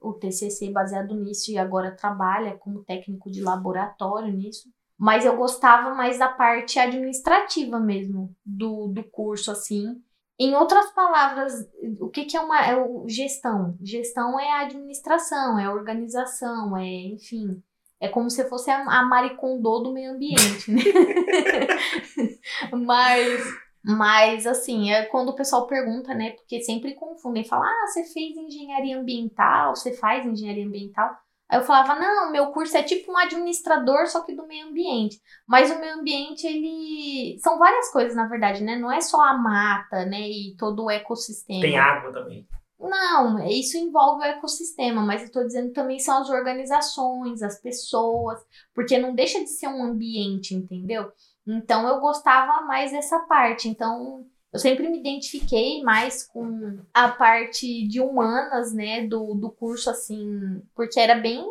o 0.01 0.11
TCC 0.11 0.69
baseado 0.69 1.15
nisso 1.15 1.49
e 1.49 1.57
agora 1.57 1.95
trabalha 1.95 2.57
como 2.57 2.83
técnico 2.83 3.31
de 3.31 3.41
laboratório 3.41 4.33
nisso. 4.33 4.69
Mas 4.97 5.23
eu 5.23 5.37
gostava 5.37 5.95
mais 5.95 6.19
da 6.19 6.27
parte 6.27 6.77
administrativa 6.77 7.79
mesmo 7.79 8.35
do, 8.45 8.89
do 8.89 9.01
curso, 9.01 9.49
assim. 9.49 10.01
Em 10.37 10.53
outras 10.55 10.91
palavras, 10.91 11.53
o 12.01 12.09
que, 12.09 12.25
que 12.25 12.35
é 12.35 12.41
uma 12.41 12.67
é 12.67 12.75
gestão? 13.07 13.77
Gestão 13.81 14.37
é 14.37 14.51
administração, 14.51 15.57
é 15.57 15.69
organização, 15.69 16.75
é, 16.75 16.85
enfim, 16.85 17.63
é 18.01 18.09
como 18.09 18.29
se 18.29 18.43
fosse 18.49 18.69
a, 18.69 18.83
a 18.83 19.05
Marie 19.05 19.37
Kondo 19.37 19.79
do 19.79 19.93
meio 19.93 20.11
ambiente, 20.11 20.69
né? 20.69 20.81
Mas 22.85 23.41
mas, 23.87 24.47
assim, 24.47 24.91
é 24.91 25.05
quando 25.05 25.29
o 25.29 25.35
pessoal 25.35 25.67
pergunta, 25.67 26.11
né? 26.15 26.31
Porque 26.31 26.59
sempre 26.61 26.95
confundem, 26.95 27.43
falam, 27.43 27.67
ah, 27.67 27.87
você 27.87 28.03
fez 28.03 28.35
engenharia 28.35 28.97
ambiental, 28.97 29.75
você 29.75 29.93
faz 29.93 30.25
engenharia 30.25 30.65
ambiental. 30.65 31.15
Aí 31.47 31.59
eu 31.59 31.63
falava, 31.63 31.93
não, 31.93 32.31
meu 32.31 32.47
curso 32.47 32.75
é 32.75 32.81
tipo 32.81 33.11
um 33.11 33.17
administrador, 33.17 34.07
só 34.07 34.21
que 34.21 34.33
do 34.33 34.47
meio 34.47 34.69
ambiente. 34.69 35.21
Mas 35.47 35.69
o 35.69 35.79
meio 35.79 35.99
ambiente, 35.99 36.47
ele. 36.47 37.37
São 37.37 37.59
várias 37.59 37.91
coisas, 37.91 38.15
na 38.15 38.27
verdade, 38.27 38.63
né? 38.63 38.75
Não 38.75 38.91
é 38.91 38.99
só 39.01 39.21
a 39.21 39.37
mata, 39.37 40.03
né? 40.05 40.21
E 40.21 40.55
todo 40.57 40.85
o 40.85 40.89
ecossistema. 40.89 41.61
Tem 41.61 41.77
água 41.77 42.11
também. 42.11 42.47
Não, 42.79 43.47
isso 43.47 43.77
envolve 43.77 44.21
o 44.21 44.27
ecossistema, 44.27 45.01
mas 45.01 45.23
eu 45.23 45.31
tô 45.31 45.43
dizendo 45.43 45.71
também 45.71 45.99
são 45.99 46.21
as 46.21 46.29
organizações, 46.29 47.41
as 47.41 47.61
pessoas, 47.61 48.39
porque 48.73 48.97
não 48.97 49.15
deixa 49.15 49.39
de 49.39 49.49
ser 49.49 49.67
um 49.67 49.83
ambiente, 49.83 50.53
entendeu? 50.53 51.11
Então 51.47 51.87
eu 51.87 51.99
gostava 51.99 52.65
mais 52.65 52.91
dessa 52.91 53.19
parte. 53.19 53.69
Então 53.69 54.25
eu 54.51 54.59
sempre 54.59 54.89
me 54.89 54.99
identifiquei 54.99 55.83
mais 55.83 56.25
com 56.25 56.79
a 56.93 57.09
parte 57.09 57.87
de 57.87 57.99
humanas, 57.99 58.73
né, 58.73 59.05
do, 59.05 59.35
do 59.35 59.51
curso, 59.51 59.89
assim, 59.89 60.61
porque 60.73 60.99
era 60.99 61.15
bem 61.15 61.45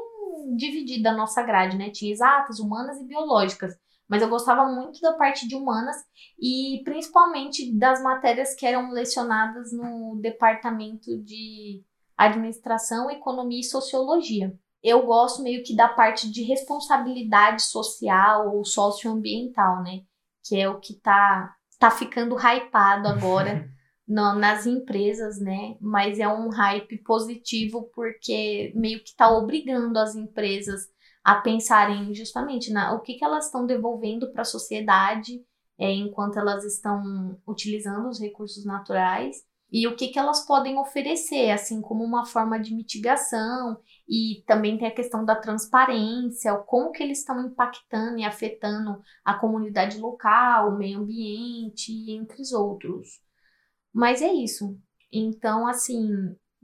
dividida 0.57 1.11
a 1.11 1.17
nossa 1.17 1.43
grade, 1.43 1.77
né? 1.77 1.91
Tinha 1.91 2.13
exatas, 2.13 2.59
humanas 2.59 3.01
e 3.01 3.05
biológicas. 3.05 3.77
Mas 4.09 4.23
eu 4.23 4.29
gostava 4.29 4.67
muito 4.67 5.01
da 5.01 5.15
parte 5.15 5.49
de 5.49 5.55
humanas 5.55 5.97
e 6.39 6.83
principalmente 6.85 7.73
das 7.75 8.03
matérias 8.03 8.55
que 8.55 8.67
eram 8.67 8.91
lecionadas 8.91 9.73
no 9.73 10.19
departamento 10.21 11.17
de 11.23 11.83
administração, 12.17 13.11
economia 13.11 13.61
e 13.61 13.65
sociologia 13.65 14.55
eu 14.85 15.07
gosto 15.07 15.43
meio 15.43 15.65
que 15.65 15.75
da 15.75 15.89
parte 15.89 16.31
de 16.31 16.43
responsabilidade 16.43 17.63
social 17.63 18.55
ou 18.55 18.65
socioambiental, 18.67 19.83
né? 19.83 20.03
Que 20.47 20.61
é 20.61 20.69
o 20.69 20.79
que 20.79 21.01
tá, 21.01 21.57
tá 21.79 21.91
ficando 21.91 22.37
hypado 22.37 23.09
agora 23.09 23.67
no, 24.07 24.35
nas 24.35 24.67
empresas, 24.67 25.41
né? 25.41 25.77
Mas 25.81 26.19
é 26.19 26.29
um 26.29 26.51
hype 26.51 26.99
positivo 26.99 27.91
porque 27.95 28.73
meio 28.77 29.03
que 29.03 29.17
tá 29.17 29.31
obrigando 29.31 29.99
as 29.99 30.15
empresas 30.15 30.83
a 31.25 31.37
pensarem 31.37 32.13
justamente 32.15 32.71
na 32.71 32.93
o 32.93 33.01
que, 33.01 33.15
que 33.15 33.25
elas 33.25 33.47
estão 33.47 33.65
devolvendo 33.65 34.31
para 34.33 34.43
a 34.43 34.45
sociedade 34.45 35.41
é, 35.79 35.91
enquanto 35.91 36.39
elas 36.39 36.63
estão 36.63 37.41
utilizando 37.47 38.07
os 38.07 38.21
recursos 38.21 38.67
naturais 38.67 39.37
e 39.73 39.87
o 39.89 39.97
que, 39.97 40.09
que 40.09 40.19
elas 40.19 40.47
podem 40.47 40.79
oferecer, 40.79 41.51
assim 41.51 41.81
como 41.81 42.05
uma 42.05 42.25
forma 42.25 42.59
de 42.61 42.75
mitigação 42.75 43.81
E 44.09 44.45
também 44.47 44.79
tem 44.79 44.89
a 44.89 44.95
questão 44.95 45.25
da 45.25 45.35
transparência, 45.37 46.55
como 46.67 46.93
que 46.93 47.03
eles 47.03 47.21
estão 47.21 47.41
impactando 47.47 48.19
e 48.19 48.25
afetando 48.25 49.01
a 49.25 49.35
comunidade 49.35 49.99
local, 49.99 50.71
o 50.71 50.79
meio 50.79 51.01
ambiente, 51.01 51.93
entre 52.11 52.41
os 52.43 52.53
outros. 52.53 53.21
Mas 53.93 54.23
é 54.23 54.33
isso. 54.33 54.79
Então, 55.13 55.67
assim, 55.67 56.09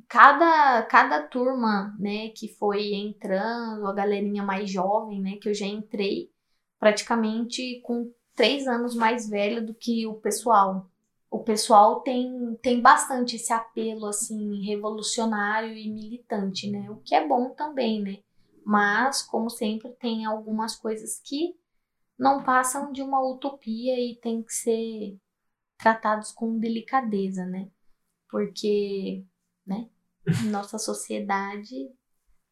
cada, 0.09 0.83
cada 0.85 1.23
turma, 1.23 1.97
né, 1.99 2.31
que 2.31 2.49
foi 2.59 2.95
entrando, 2.95 3.87
a 3.87 3.93
galerinha 3.95 4.43
mais 4.43 4.71
jovem, 4.71 5.21
né, 5.21 5.37
que 5.41 5.49
eu 5.49 5.55
já 5.55 5.67
entrei, 5.67 6.31
praticamente 6.79 7.81
com 7.83 8.13
três 8.35 8.67
anos 8.67 8.95
mais 8.95 9.29
velho 9.29 9.65
do 9.65 9.75
que 9.75 10.07
o 10.07 10.15
pessoal. 10.15 10.90
O 11.31 11.39
pessoal 11.45 12.01
tem, 12.01 12.59
tem 12.61 12.81
bastante 12.81 13.37
esse 13.37 13.53
apelo, 13.53 14.07
assim, 14.07 14.65
revolucionário 14.67 15.73
e 15.77 15.89
militante, 15.89 16.69
né, 16.71 16.91
o 16.91 16.97
que 16.97 17.15
é 17.15 17.27
bom 17.27 17.51
também, 17.51 18.03
né, 18.03 18.19
mas, 18.65 19.23
como 19.23 19.49
sempre, 19.49 19.91
tem 19.93 20.25
algumas 20.25 20.77
coisas 20.77 21.21
que 21.25 21.55
não 22.19 22.45
passam 22.45 22.93
de 22.93 23.03
uma 23.03 23.21
utopia 23.21 23.99
e 23.99 24.17
tem 24.17 24.43
que 24.43 24.53
ser 24.53 25.19
tratados 25.79 26.33
com 26.33 26.59
delicadeza, 26.59 27.47
né? 27.47 27.71
Porque, 28.29 29.25
né? 29.67 29.89
Nossa 30.53 30.79
sociedade 30.79 31.91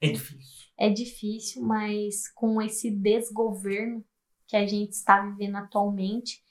é 0.01 0.11
difícil. 0.11 0.69
É 0.79 0.91
difícil, 0.91 1.63
mas 1.63 2.29
com 2.33 2.63
esse 2.63 2.91
desgoverno 2.91 4.05
que 4.47 4.57
a 4.57 4.67
gente 4.67 4.93
está 4.93 5.21
vivendo 5.21 5.57
atualmente, 5.57 6.43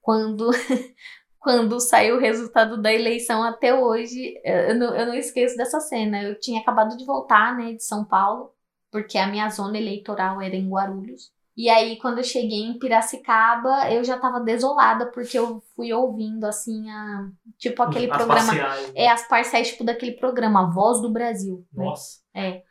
quando 0.00 0.50
quando 1.40 1.80
saiu 1.80 2.16
o 2.16 2.20
resultado 2.20 2.80
da 2.80 2.92
eleição 2.92 3.42
até 3.42 3.74
hoje, 3.74 4.34
eu 4.44 4.74
não, 4.74 4.94
eu 4.94 5.06
não 5.06 5.14
esqueço 5.14 5.56
dessa 5.56 5.80
cena. 5.80 6.22
Eu 6.22 6.38
tinha 6.38 6.60
acabado 6.60 6.96
de 6.96 7.04
voltar, 7.04 7.56
né, 7.56 7.72
de 7.72 7.82
São 7.82 8.04
Paulo, 8.04 8.52
porque 8.92 9.16
a 9.16 9.26
minha 9.26 9.48
zona 9.48 9.78
eleitoral 9.78 10.40
era 10.40 10.54
em 10.54 10.68
Guarulhos. 10.68 11.32
E 11.56 11.68
aí, 11.68 11.98
quando 11.98 12.18
eu 12.18 12.24
cheguei 12.24 12.60
em 12.60 12.78
Piracicaba, 12.78 13.90
eu 13.90 14.04
já 14.04 14.18
tava 14.18 14.40
desolada, 14.40 15.10
porque 15.10 15.38
eu 15.38 15.62
fui 15.74 15.92
ouvindo, 15.92 16.44
assim, 16.44 16.88
a, 16.90 17.28
tipo 17.58 17.82
aquele 17.82 18.10
As 18.10 18.16
programa. 18.16 18.46
parciais, 18.46 18.86
né? 18.88 18.92
É, 18.96 19.10
as 19.10 19.28
parciais, 19.28 19.68
tipo, 19.68 19.84
daquele 19.84 20.12
programa, 20.12 20.62
A 20.62 20.70
Voz 20.70 21.00
do 21.00 21.10
Brasil. 21.10 21.66
né? 21.72 21.84
Nossa. 21.84 22.20
É. 22.34 22.62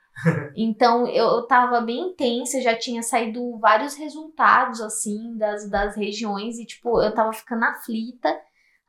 Então 0.55 1.07
eu, 1.07 1.25
eu 1.27 1.47
tava 1.47 1.79
bem 1.81 2.09
intensa, 2.11 2.61
já 2.61 2.75
tinha 2.75 3.01
saído 3.01 3.57
vários 3.59 3.95
resultados, 3.95 4.81
assim, 4.81 5.37
das, 5.37 5.69
das 5.69 5.95
regiões, 5.95 6.57
e, 6.57 6.65
tipo, 6.65 7.01
eu 7.01 7.13
tava 7.13 7.31
ficando 7.31 7.63
aflita. 7.65 8.35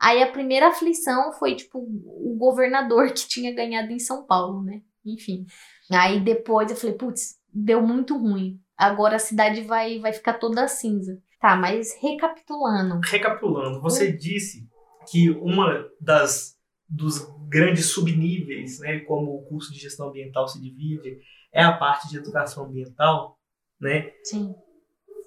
Aí 0.01 0.23
a 0.23 0.31
primeira 0.31 0.69
aflição 0.69 1.31
foi, 1.33 1.55
tipo, 1.55 1.77
o 1.77 2.35
governador 2.39 3.09
que 3.13 3.27
tinha 3.27 3.53
ganhado 3.53 3.91
em 3.91 3.99
São 3.99 4.25
Paulo, 4.25 4.63
né? 4.63 4.81
Enfim. 5.05 5.45
Aí 5.91 6.19
depois 6.19 6.71
eu 6.71 6.75
falei, 6.75 6.95
putz, 6.95 7.35
deu 7.53 7.85
muito 7.85 8.17
ruim. 8.17 8.59
Agora 8.75 9.17
a 9.17 9.19
cidade 9.19 9.61
vai, 9.61 9.99
vai 9.99 10.11
ficar 10.11 10.33
toda 10.39 10.67
cinza. 10.67 11.21
Tá, 11.39 11.55
mas 11.55 11.95
recapitulando. 12.01 12.99
Recapitulando, 13.05 13.79
você 13.81 14.09
Hum. 14.11 14.17
disse 14.17 14.67
que 15.09 15.29
uma 15.29 15.87
das 15.99 16.59
dos 16.93 17.25
grandes 17.47 17.85
subníveis, 17.85 18.79
né, 18.79 18.99
como 19.01 19.33
o 19.35 19.45
curso 19.47 19.71
de 19.71 19.79
gestão 19.79 20.09
ambiental 20.09 20.45
se 20.47 20.59
divide, 20.61 21.19
é 21.53 21.63
a 21.63 21.77
parte 21.77 22.09
de 22.09 22.17
educação 22.17 22.65
ambiental, 22.65 23.39
né? 23.79 24.11
Sim. 24.23 24.53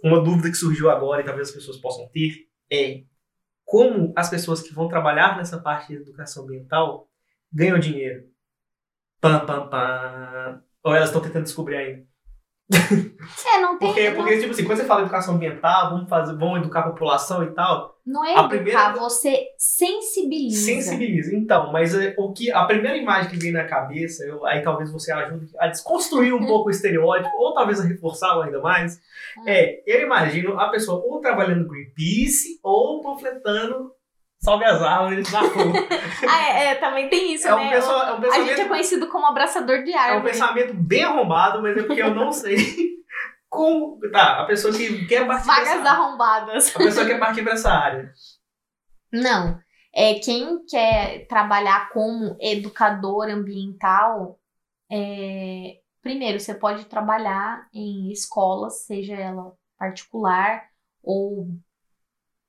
Uma 0.03 0.23
dúvida 0.23 0.51
que 0.51 0.57
surgiu 0.57 0.91
agora 0.91 1.23
e 1.23 1.25
talvez 1.25 1.49
as 1.49 1.55
pessoas 1.55 1.79
possam 1.79 2.07
ter 2.13 2.33
é 2.71 3.03
como 3.65 4.13
as 4.17 4.31
pessoas 4.31 4.63
que 4.63 4.75
vão 4.75 4.89
trabalhar 4.89 5.37
nessa 5.37 5.61
parte 5.61 5.89
de 5.89 5.97
educação 5.97 6.45
ambiental 6.45 7.09
ganham 7.53 7.79
dinheiro. 7.79 8.29
Pam, 9.21 9.47
pam, 9.47 9.69
pam. 9.69 10.63
Ou 10.83 10.95
elas 10.95 11.09
estão 11.09 11.23
tentando 11.23 11.45
descobrir 11.45 11.77
ainda. 11.77 12.14
É, 13.55 13.61
não 13.61 13.79
tem. 13.79 13.89
Porque, 13.89 14.11
não, 14.11 14.17
porque, 14.17 14.39
tipo 14.39 14.51
assim, 14.53 14.65
quando 14.65 14.79
você 14.79 14.85
fala 14.85 15.01
educação 15.03 15.35
ambiental, 15.37 15.91
vamos 15.91 16.09
fazer, 16.11 16.37
vamos 16.37 16.59
educar 16.59 16.81
a 16.81 16.91
população 16.91 17.43
e 17.43 17.51
tal, 17.53 17.99
não 18.07 18.23
é 18.25 18.29
a 18.31 18.33
educar, 18.41 18.49
primeira- 18.49 18.93
você 18.93 19.47
sensibiliza. 19.57 20.65
sensibiliza. 20.67 21.35
Então, 21.35 21.73
mas 21.73 21.95
é, 21.95 22.15
o 22.19 22.33
que 22.33 22.51
a 22.51 22.65
primeira 22.65 22.97
imagem 22.99 23.31
que 23.31 23.39
vem 23.39 23.51
na 23.53 23.65
cabeça, 23.65 24.25
eu- 24.27 24.45
aí 24.45 24.63
talvez 24.63 24.91
você 24.93 25.11
ajude 25.13 25.47
a 25.59 25.69
desconstruir 25.69 26.35
um 26.35 26.39
pouco 26.47 26.69
o 26.69 26.71
estereótipo, 26.71 27.35
ou 27.39 27.55
talvez 27.55 27.81
a 27.81 27.85
reforçá-lo 27.85 28.43
ainda 28.43 28.61
mais, 28.61 29.01
Ah. 29.39 29.43
é, 29.51 29.83
eu 29.87 30.03
imagino 30.03 30.59
a 30.61 30.69
pessoa 30.69 31.03
ou 31.03 31.21
trabalhando 31.21 31.67
Greenpeace 31.69 32.59
ou 32.63 33.01
panfletando 33.03 33.91
Salve 34.45 34.65
as 34.65 34.83
árvores 34.83 35.33
na 35.33 35.41
rua. 35.41 35.73
Ah, 36.29 36.43
é, 36.49 36.65
é, 36.69 36.75
também 36.77 37.09
tem 37.09 37.35
isso, 37.35 37.47
É 37.49 37.55
um, 37.55 37.59
né? 37.59 37.71
pensa- 37.71 37.93
é 37.93 38.13
um 38.13 38.17
a 38.17 38.21
gente 38.21 38.25
é 38.27 38.31
pensamento, 38.45 38.69
conhecido 38.69 39.09
como 39.09 39.27
abraçador 39.27 39.83
de 39.85 39.93
é 39.93 40.13
um 40.17 40.23
pensamento 40.23 40.75
bem 40.75 41.03
arrombado, 41.05 41.61
mas 41.63 41.77
é 41.77 41.83
porque 41.83 42.03
eu 42.03 42.15
não 42.15 42.33
sei 42.33 42.57
como. 43.49 43.99
Tá, 44.11 44.41
a 44.43 44.45
pessoa 44.47 44.73
que 44.73 45.07
quer 45.07 45.27
partir 45.27 45.47
Vagas 45.47 45.65
dessa 45.69 45.79
área. 45.81 45.91
arrombadas. 45.91 46.75
A 46.75 46.79
pessoa 46.79 47.07
quer 47.07 47.19
partir 47.19 47.43
pra 47.43 47.53
essa 47.55 47.71
área. 47.73 48.11
Não. 49.13 49.59
É, 49.95 50.15
quem 50.15 50.65
quer 50.67 51.27
trabalhar 51.29 51.91
como 51.91 52.37
educador 52.41 53.29
ambiental, 53.29 54.41
é, 54.91 55.77
primeiro, 56.03 56.41
você 56.41 56.53
pode 56.55 56.85
trabalhar 56.87 57.69
em 57.73 58.11
escolas, 58.11 58.85
seja 58.87 59.15
ela 59.15 59.53
particular 59.79 60.65
ou 61.03 61.47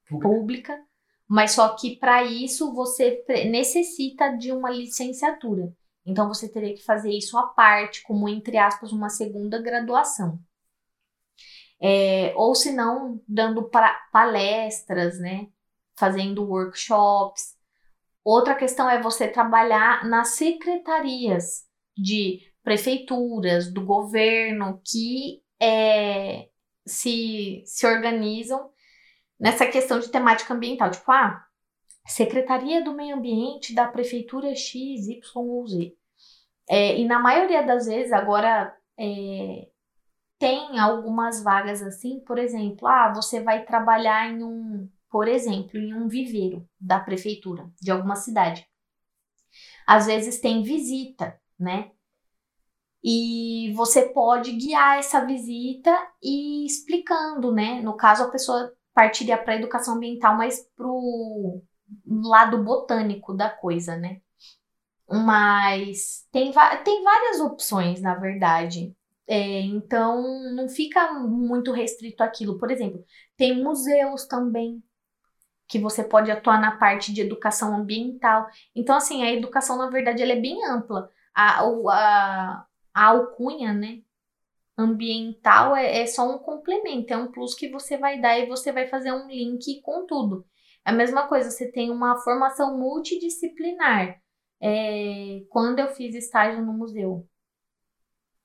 Pública. 0.08 0.28
pública, 0.30 0.80
mas 1.28 1.52
só 1.52 1.70
que 1.76 1.98
para 1.98 2.24
isso 2.24 2.74
você 2.74 3.24
necessita 3.50 4.30
de 4.38 4.52
uma 4.52 4.70
licenciatura. 4.70 5.74
Então 6.06 6.28
você 6.28 6.48
teria 6.48 6.76
que 6.76 6.84
fazer 6.84 7.12
isso 7.12 7.38
à 7.38 7.48
parte, 7.48 8.04
como 8.04 8.30
entre 8.30 8.58
aspas, 8.58 8.92
uma 8.92 9.10
segunda 9.10 9.60
graduação. 9.62 10.40
É, 11.82 12.34
ou 12.36 12.54
se 12.56 12.72
não, 12.72 13.22
dando 13.28 13.70
palestras, 14.12 15.20
né? 15.20 15.48
Fazendo 15.98 16.44
workshops. 16.44 17.56
Outra 18.24 18.56
questão 18.56 18.90
é 18.90 19.02
você 19.02 19.28
trabalhar 19.28 20.06
nas 20.08 20.30
secretarias 20.30 21.66
de 21.98 22.42
prefeituras, 22.64 23.72
do 23.72 23.84
governo, 23.84 24.82
que 24.84 25.44
é, 25.60 26.50
se, 26.86 27.64
se 27.66 27.86
organizam 27.86 28.72
nessa 29.40 29.66
questão 29.66 30.00
de 30.00 30.10
temática 30.10 30.54
ambiental. 30.54 30.92
Tipo, 30.92 31.12
ah, 31.12 31.46
Secretaria 32.08 32.84
do 32.84 32.94
Meio 32.94 33.16
Ambiente 33.16 33.74
da 33.74 33.88
Prefeitura 33.88 34.54
X, 34.56 35.08
Y 35.08 35.22
ou 35.36 35.68
Z. 35.68 35.96
É, 36.70 37.00
e 37.00 37.06
na 37.06 37.20
maioria 37.20 37.64
das 37.64 37.86
vezes, 37.86 38.12
agora, 38.12 38.76
é, 38.98 39.68
tem 40.40 40.80
algumas 40.80 41.44
vagas 41.44 41.82
assim, 41.82 42.20
por 42.20 42.38
exemplo, 42.38 42.88
ah, 42.88 43.12
você 43.14 43.42
vai 43.42 43.66
trabalhar 43.66 44.30
em 44.32 44.44
um, 44.44 44.90
por 45.10 45.28
exemplo, 45.28 45.80
em 45.80 45.94
um 45.94 46.08
viveiro 46.08 46.68
da 46.80 47.00
prefeitura 47.00 47.70
de 47.82 47.92
alguma 47.92 48.16
cidade. 48.16 48.68
Às 49.88 50.08
vezes 50.08 50.40
tem 50.42 50.62
visita, 50.64 51.40
né? 51.60 51.92
E 53.04 53.72
você 53.76 54.10
pode 54.10 54.52
guiar 54.54 54.98
essa 54.98 55.24
visita 55.26 55.96
e 56.22 56.66
explicando, 56.66 57.52
né? 57.54 57.80
No 57.82 57.96
caso, 57.96 58.24
a 58.24 58.32
pessoa 58.32 58.74
partiria 58.96 59.38
para 59.40 59.54
a 59.56 59.58
educação 59.58 59.96
ambiental, 59.98 60.38
mas 60.38 60.62
pro 60.78 61.62
lado 62.08 62.64
botânico 62.64 63.36
da 63.36 63.50
coisa, 63.52 63.98
né? 63.98 64.22
Mas 65.10 66.28
tem, 66.32 66.52
tem 66.84 67.04
várias 67.04 67.40
opções, 67.40 68.02
na 68.02 68.16
verdade. 68.16 68.96
É, 69.28 69.62
então, 69.62 70.22
não 70.56 70.68
fica 70.70 71.14
muito 71.14 71.72
restrito 71.72 72.24
àquilo. 72.24 72.58
Por 72.60 72.72
exemplo, 72.72 73.04
tem 73.38 73.64
museus 73.64 74.26
também, 74.28 74.84
que 75.68 75.80
você 75.80 76.04
pode 76.04 76.32
atuar 76.32 76.60
na 76.62 76.78
parte 76.78 77.14
de 77.14 77.22
educação 77.22 77.76
ambiental. 77.76 78.48
Então, 78.76 78.96
assim, 78.98 79.24
a 79.24 79.34
educação, 79.34 79.78
na 79.78 79.90
verdade, 79.90 80.22
ela 80.24 80.34
é 80.34 80.42
bem 80.42 80.64
ampla. 80.68 81.12
A, 81.36 81.66
o- 81.68 81.90
a, 81.90 82.66
a 82.94 83.06
alcunha, 83.08 83.74
né? 83.74 84.02
Ambiental 84.78 85.76
é, 85.76 86.02
é 86.02 86.06
só 86.06 86.30
um 86.30 86.40
complemento, 86.40 87.14
é 87.14 87.18
um 87.18 87.32
plus 87.32 87.56
que 87.56 87.70
você 87.70 87.98
vai 87.98 88.20
dar 88.20 88.38
e 88.38 88.48
você 88.48 88.72
vai 88.72 88.88
fazer 88.88 89.12
um 89.12 89.28
link 89.28 89.82
com 89.82 90.06
tudo. 90.06 90.46
É 90.86 90.92
a 90.92 90.94
mesma 90.94 91.28
coisa, 91.28 91.50
você 91.50 91.72
tem 91.72 91.90
uma 91.90 92.18
formação 92.18 92.78
multidisciplinar. 92.78 94.20
É, 94.62 95.42
quando 95.50 95.80
eu 95.80 95.88
fiz 95.90 96.16
estágio 96.16 96.66
no 96.66 96.74
museu, 96.74 97.28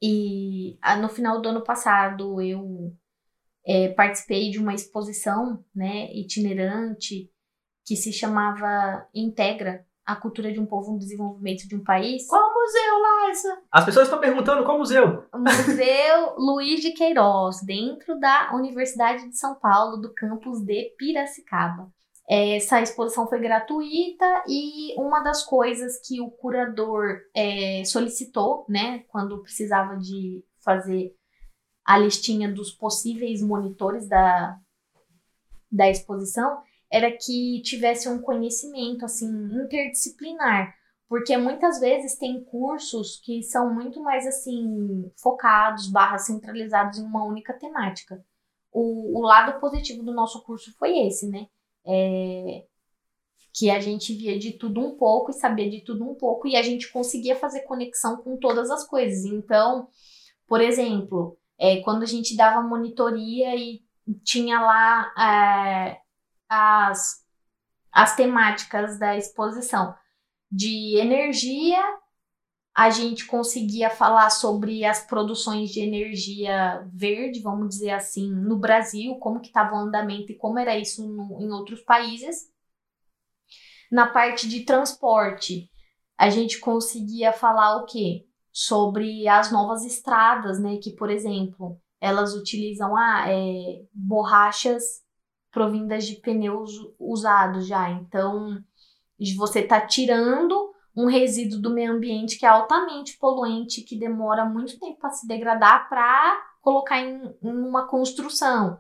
e 0.03 0.79
ah, 0.81 0.97
no 0.97 1.09
final 1.09 1.41
do 1.41 1.49
ano 1.49 1.63
passado 1.63 2.41
eu 2.41 2.95
é, 3.67 3.89
participei 3.91 4.51
de 4.51 4.59
uma 4.59 4.75
exposição 4.75 5.63
né, 5.75 6.11
itinerante 6.15 7.31
que 7.85 7.97
se 7.97 8.13
chamava 8.13 9.07
Integra 9.15 9.87
a 10.05 10.17
cultura 10.17 10.53
de 10.53 10.59
um 10.59 10.67
povo 10.67 10.93
no 10.93 10.99
desenvolvimento 10.99 11.69
de 11.69 11.77
um 11.77 11.85
país. 11.85 12.27
Qual 12.27 12.53
museu 12.53 12.99
lá? 13.01 13.10
Essa? 13.31 13.63
As 13.71 13.85
pessoas 13.85 14.07
estão 14.07 14.19
perguntando 14.19 14.65
qual 14.65 14.79
museu. 14.79 15.25
O 15.33 15.39
Museu 15.39 16.35
Luiz 16.39 16.81
de 16.81 16.91
Queiroz, 16.93 17.63
dentro 17.63 18.19
da 18.19 18.53
Universidade 18.55 19.29
de 19.29 19.39
São 19.39 19.55
Paulo, 19.55 19.99
do 19.99 20.13
campus 20.13 20.61
de 20.61 20.95
Piracicaba. 20.99 21.91
Essa 22.29 22.81
exposição 22.81 23.29
foi 23.29 23.41
gratuita 23.41 24.45
e 24.49 24.95
uma 25.01 25.21
das 25.21 25.45
coisas 25.45 26.01
que 26.07 26.21
o 26.21 26.31
curador 26.31 27.19
é, 27.35 27.83
solicitou, 27.85 28.65
né, 28.69 29.01
quando 29.09 29.43
precisava 29.43 29.97
de 29.97 30.45
fazer 30.65 31.13
a 31.85 31.99
listinha 31.99 32.49
dos 32.49 32.71
possíveis 32.71 33.43
monitores 33.43 34.09
da, 34.09 34.57
da 35.71 35.91
exposição, 35.91 36.63
era 36.91 37.11
que 37.11 37.63
tivesse 37.63 38.09
um 38.09 38.21
conhecimento 38.21 39.05
assim 39.05 39.27
interdisciplinar, 39.27 40.75
porque 41.11 41.37
muitas 41.37 41.81
vezes 41.81 42.17
tem 42.17 42.41
cursos 42.45 43.17
que 43.17 43.43
são 43.43 43.75
muito 43.75 44.01
mais 44.01 44.25
assim 44.29 45.11
focados, 45.21 45.91
barra 45.91 46.19
centralizados 46.19 47.01
em 47.01 47.05
uma 47.05 47.25
única 47.25 47.53
temática. 47.53 48.25
O, 48.71 49.19
o 49.19 49.23
lado 49.23 49.59
positivo 49.59 50.05
do 50.05 50.15
nosso 50.15 50.41
curso 50.45 50.73
foi 50.79 51.01
esse, 51.01 51.29
né? 51.29 51.49
É, 51.85 52.65
que 53.53 53.69
a 53.73 53.81
gente 53.81 54.15
via 54.15 54.39
de 54.39 54.53
tudo 54.53 54.81
um 54.81 54.97
pouco 54.97 55.33
e 55.33 55.35
sabia 55.35 55.69
de 55.69 55.81
tudo 55.81 56.09
um 56.09 56.15
pouco 56.15 56.47
e 56.47 56.55
a 56.55 56.63
gente 56.63 56.93
conseguia 56.93 57.35
fazer 57.35 57.63
conexão 57.63 58.19
com 58.19 58.37
todas 58.37 58.71
as 58.71 58.87
coisas. 58.87 59.25
Então, 59.25 59.89
por 60.47 60.61
exemplo, 60.61 61.37
é, 61.59 61.81
quando 61.81 62.05
a 62.05 62.07
gente 62.07 62.37
dava 62.37 62.63
monitoria 62.63 63.57
e 63.57 63.83
tinha 64.23 64.61
lá 64.61 65.13
é, 65.19 66.01
as, 66.49 67.27
as 67.91 68.15
temáticas 68.15 68.97
da 68.97 69.17
exposição 69.17 69.93
de 70.51 70.97
energia, 70.97 71.81
a 72.75 72.91
gente 72.91 73.27
conseguia 73.27 73.91
falar 73.91 74.31
sobre 74.31 74.85
as 74.85 75.05
produções 75.07 75.71
de 75.71 75.81
energia 75.81 76.87
verde, 76.93 77.41
vamos 77.41 77.69
dizer 77.69 77.91
assim, 77.91 78.31
no 78.31 78.59
Brasil, 78.59 79.17
como 79.17 79.41
que 79.41 79.49
estava 79.49 79.75
o 79.75 79.79
andamento 79.79 80.33
e 80.33 80.37
como 80.37 80.59
era 80.59 80.77
isso 80.79 81.07
no, 81.07 81.41
em 81.41 81.51
outros 81.51 81.81
países. 81.83 82.49
Na 83.91 84.07
parte 84.07 84.49
de 84.49 84.65
transporte, 84.65 85.69
a 86.17 86.31
gente 86.31 86.59
conseguia 86.59 87.33
falar 87.33 87.77
o 87.77 87.87
quê? 87.87 88.27
Sobre 88.53 89.27
as 89.27 89.51
novas 89.51 89.85
estradas, 89.85 90.61
né? 90.61 90.77
Que, 90.77 90.93
por 90.93 91.11
exemplo, 91.11 91.81
elas 92.01 92.35
utilizam 92.35 92.97
ah, 92.97 93.25
é, 93.29 93.83
borrachas 93.93 94.83
provindas 95.51 96.07
de 96.07 96.17
pneus 96.17 96.73
usados 96.99 97.67
já. 97.67 97.91
Então, 97.91 98.63
você 99.37 99.61
está 99.61 99.81
tirando 99.81 100.71
um 100.97 101.07
resíduo 101.07 101.61
do 101.61 101.73
meio 101.73 101.93
ambiente 101.93 102.39
que 102.39 102.47
é 102.47 102.49
altamente 102.49 103.17
poluente, 103.19 103.83
que 103.83 103.99
demora 103.99 104.45
muito 104.45 104.79
tempo 104.79 104.99
para 104.99 105.11
se 105.11 105.27
degradar 105.27 105.89
para 105.89 106.43
colocar 106.61 107.01
em, 107.01 107.23
em 107.43 107.51
uma 107.51 107.87
construção. 107.87 108.79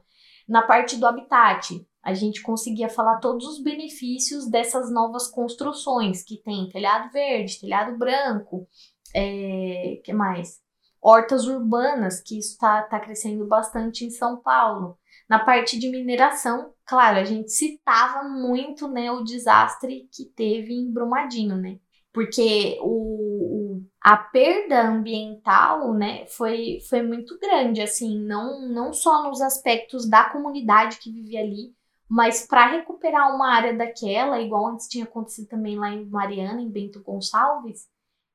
Na 0.48 0.62
parte 0.62 0.96
do 0.96 1.06
habitat, 1.06 1.86
a 2.02 2.14
gente 2.14 2.42
conseguia 2.42 2.88
falar 2.88 3.18
todos 3.18 3.46
os 3.46 3.62
benefícios 3.62 4.48
dessas 4.48 4.90
novas 4.90 5.28
construções 5.28 6.24
que 6.24 6.42
tem 6.42 6.68
telhado 6.68 7.12
verde, 7.12 7.60
telhado 7.60 7.96
branco, 7.96 8.66
é, 9.14 10.00
que 10.04 10.12
mais? 10.12 10.60
Hortas 11.00 11.46
urbanas, 11.46 12.20
que 12.20 12.38
isso 12.38 12.52
está 12.52 12.82
tá 12.82 13.00
crescendo 13.00 13.46
bastante 13.46 14.04
em 14.04 14.10
São 14.10 14.40
Paulo. 14.40 14.98
Na 15.30 15.38
parte 15.38 15.78
de 15.78 15.88
mineração, 15.88 16.74
claro, 16.84 17.18
a 17.18 17.22
gente 17.22 17.52
citava 17.52 18.28
muito 18.28 18.88
né, 18.88 19.12
o 19.12 19.22
desastre 19.22 20.08
que 20.12 20.24
teve 20.24 20.74
em 20.74 20.92
Brumadinho, 20.92 21.56
né? 21.56 21.78
Porque 22.12 22.76
o, 22.82 23.76
o, 23.76 23.82
a 24.00 24.16
perda 24.16 24.88
ambiental 24.88 25.94
né, 25.94 26.26
foi, 26.26 26.78
foi 26.88 27.02
muito 27.02 27.38
grande, 27.38 27.80
assim, 27.80 28.18
não, 28.18 28.68
não 28.68 28.92
só 28.92 29.22
nos 29.22 29.40
aspectos 29.40 30.10
da 30.10 30.24
comunidade 30.24 30.98
que 30.98 31.12
vivia 31.12 31.42
ali, 31.42 31.76
mas 32.08 32.44
para 32.44 32.72
recuperar 32.72 33.32
uma 33.32 33.54
área 33.54 33.72
daquela, 33.72 34.40
igual 34.40 34.66
antes 34.66 34.88
tinha 34.88 35.04
acontecido 35.04 35.46
também 35.46 35.78
lá 35.78 35.90
em 35.90 36.06
Mariana, 36.06 36.60
em 36.60 36.68
Bento 36.68 37.00
Gonçalves, 37.04 37.86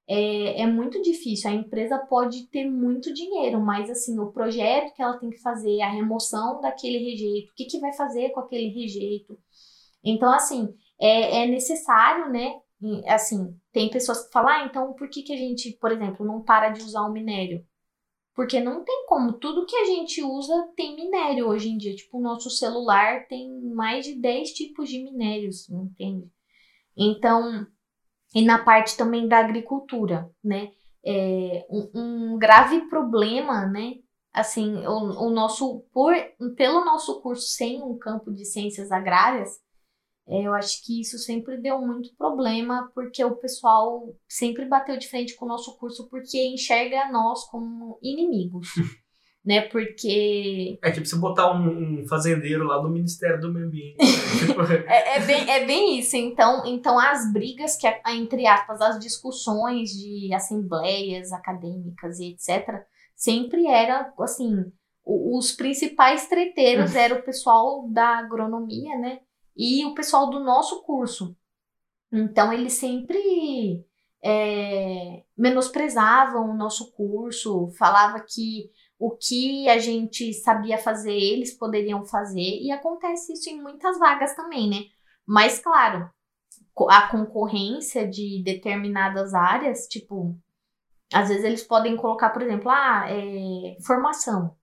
é, 0.07 0.61
é 0.61 0.67
muito 0.67 1.01
difícil. 1.01 1.49
A 1.49 1.53
empresa 1.53 1.97
pode 1.97 2.47
ter 2.47 2.69
muito 2.69 3.13
dinheiro, 3.13 3.59
mas 3.59 3.89
assim, 3.89 4.19
o 4.19 4.31
projeto 4.31 4.93
que 4.93 5.01
ela 5.01 5.17
tem 5.17 5.29
que 5.29 5.41
fazer, 5.41 5.81
a 5.81 5.89
remoção 5.89 6.61
daquele 6.61 6.97
rejeito, 6.99 7.51
o 7.51 7.55
que, 7.55 7.65
que 7.65 7.79
vai 7.79 7.93
fazer 7.93 8.29
com 8.29 8.39
aquele 8.39 8.67
rejeito. 8.69 9.37
Então, 10.03 10.31
assim, 10.31 10.73
é, 10.99 11.43
é 11.43 11.47
necessário, 11.47 12.31
né? 12.31 12.59
Assim, 13.07 13.57
tem 13.71 13.89
pessoas 13.89 14.25
que 14.25 14.31
falam, 14.31 14.49
ah, 14.49 14.65
então 14.65 14.93
por 14.93 15.09
que, 15.09 15.23
que 15.23 15.33
a 15.33 15.37
gente, 15.37 15.71
por 15.79 15.91
exemplo, 15.91 16.25
não 16.25 16.43
para 16.43 16.69
de 16.69 16.83
usar 16.83 17.01
o 17.01 17.11
minério? 17.11 17.65
Porque 18.35 18.59
não 18.59 18.83
tem 18.83 19.05
como, 19.07 19.33
tudo 19.33 19.65
que 19.65 19.75
a 19.77 19.85
gente 19.85 20.21
usa 20.21 20.69
tem 20.75 20.95
minério 20.95 21.47
hoje 21.47 21.69
em 21.69 21.77
dia. 21.77 21.95
Tipo, 21.95 22.17
o 22.19 22.21
nosso 22.21 22.49
celular 22.49 23.27
tem 23.27 23.49
mais 23.73 24.05
de 24.05 24.13
10 24.15 24.51
tipos 24.51 24.89
de 24.89 25.01
minérios, 25.01 25.69
entende? 25.69 26.29
Então, 26.97 27.65
e 28.35 28.43
na 28.43 28.63
parte 28.63 28.97
também 28.97 29.29
da 29.29 29.39
agricultura, 29.39 30.29
né? 30.43 30.71
É, 31.05 31.65
um, 31.69 32.33
um 32.33 32.37
grave 32.37 32.81
problema, 32.89 33.65
né? 33.65 33.93
Assim, 34.33 34.85
o, 34.85 35.27
o 35.27 35.29
nosso, 35.29 35.85
por, 35.93 36.13
pelo 36.57 36.83
nosso 36.83 37.21
curso 37.21 37.47
sem 37.47 37.81
um 37.81 37.97
campo 37.97 38.33
de 38.33 38.43
ciências 38.43 38.91
agrárias, 38.91 39.51
é, 40.27 40.41
eu 40.41 40.53
acho 40.53 40.83
que 40.83 40.99
isso 40.99 41.17
sempre 41.17 41.57
deu 41.57 41.79
muito 41.79 42.13
problema, 42.17 42.91
porque 42.93 43.23
o 43.23 43.37
pessoal 43.37 44.13
sempre 44.27 44.65
bateu 44.65 44.97
de 44.97 45.07
frente 45.07 45.35
com 45.35 45.45
o 45.45 45.47
nosso 45.47 45.77
curso, 45.77 46.09
porque 46.09 46.45
enxerga 46.47 47.09
nós 47.11 47.45
como 47.45 47.97
inimigos. 48.01 48.67
né? 49.45 49.61
Porque. 49.61 50.79
É 50.81 50.91
tipo 50.91 51.05
você 51.05 51.15
botar 51.17 51.51
um, 51.53 52.01
um 52.01 52.07
fazendeiro 52.07 52.63
lá 52.65 52.81
no 52.81 52.89
Ministério 52.89 53.39
do 53.39 53.53
Meio 53.53 53.67
Ambiente. 53.67 53.97
Né? 53.99 54.05
Tipo, 54.47 54.61
é, 54.61 55.17
é, 55.17 55.19
bem, 55.21 55.49
é 55.49 55.65
bem 55.65 55.99
isso. 55.99 56.15
Então, 56.17 56.65
então 56.65 56.99
as 56.99 57.31
brigas 57.31 57.77
que, 57.77 57.87
entre 58.07 58.47
aspas, 58.47 58.81
as 58.81 58.99
discussões 58.99 59.91
de 59.91 60.33
assembleias 60.33 61.31
acadêmicas 61.31 62.19
e 62.19 62.31
etc., 62.31 62.83
sempre 63.15 63.67
era 63.67 64.11
assim. 64.19 64.71
Os 65.07 65.51
principais 65.51 66.27
treteiros 66.27 66.95
era 66.95 67.13
o 67.13 67.21
pessoal 67.21 67.87
da 67.89 68.17
agronomia, 68.17 68.97
né? 68.97 69.19
E 69.55 69.85
o 69.85 69.93
pessoal 69.93 70.31
do 70.31 70.39
nosso 70.39 70.81
curso. 70.81 71.35
Então, 72.11 72.51
eles 72.51 72.73
sempre 72.73 73.85
é, 74.23 75.21
menosprezavam 75.37 76.49
o 76.49 76.57
nosso 76.57 76.91
curso, 76.93 77.69
falava 77.77 78.19
que 78.19 78.71
o 78.97 79.11
que 79.11 79.67
a 79.69 79.77
gente 79.77 80.33
sabia 80.33 80.77
fazer, 80.77 81.13
eles 81.13 81.57
poderiam 81.57 82.05
fazer, 82.05 82.59
e 82.61 82.71
acontece 82.71 83.33
isso 83.33 83.49
em 83.49 83.61
muitas 83.61 83.99
vagas 83.99 84.35
também, 84.35 84.69
né? 84.69 84.85
Mas, 85.27 85.59
claro, 85.59 86.09
a 86.89 87.07
concorrência 87.09 88.07
de 88.07 88.41
determinadas 88.43 89.33
áreas, 89.33 89.87
tipo, 89.87 90.37
às 91.13 91.29
vezes 91.29 91.43
eles 91.43 91.63
podem 91.63 91.95
colocar, 91.95 92.29
por 92.29 92.41
exemplo, 92.41 92.69
ah, 92.69 93.05
é, 93.09 93.77
formação, 93.85 94.55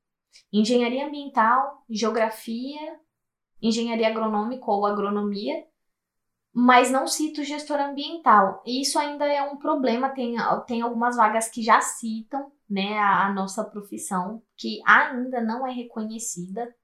engenharia 0.53 1.07
ambiental, 1.07 1.85
geografia, 1.89 2.99
engenharia 3.61 4.09
agronômica 4.09 4.71
ou 4.71 4.87
agronomia, 4.87 5.65
mas 6.53 6.91
não 6.91 7.07
cita 7.07 7.41
o 7.41 7.45
gestor 7.45 7.81
ambiental. 7.81 8.63
E 8.67 8.83
isso 8.83 8.99
ainda 8.99 9.25
é 9.27 9.43
um 9.43 9.57
problema, 9.57 10.11
tem, 10.11 10.37
tem 10.67 10.83
algumas 10.83 11.17
vagas 11.17 11.49
que 11.49 11.63
já 11.63 11.81
citam, 11.81 12.53
né, 12.69 12.99
a, 12.99 13.27
a 13.27 13.33
nossa 13.33 13.65
profissão, 13.65 14.43
que 14.57 14.81
ainda 14.87 15.41
não 15.41 15.67
é 15.67 15.73
reconhecida, 15.73 16.75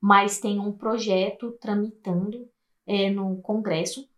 mas 0.00 0.38
tem 0.38 0.60
um 0.60 0.72
projeto 0.72 1.52
tramitando 1.60 2.48
é, 2.86 3.10
no 3.10 3.40
Congresso. 3.42 4.08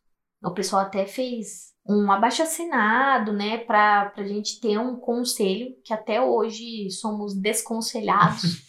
O 0.42 0.52
pessoal 0.52 0.82
até 0.82 1.06
fez 1.06 1.72
um 1.86 2.12
abaixo-assinado, 2.12 3.32
né, 3.32 3.58
para 3.58 4.12
a 4.14 4.22
gente 4.24 4.60
ter 4.60 4.78
um 4.78 4.96
conselho, 4.96 5.74
que 5.82 5.94
até 5.94 6.20
hoje 6.20 6.90
somos 6.90 7.34
desconselhados, 7.34 8.62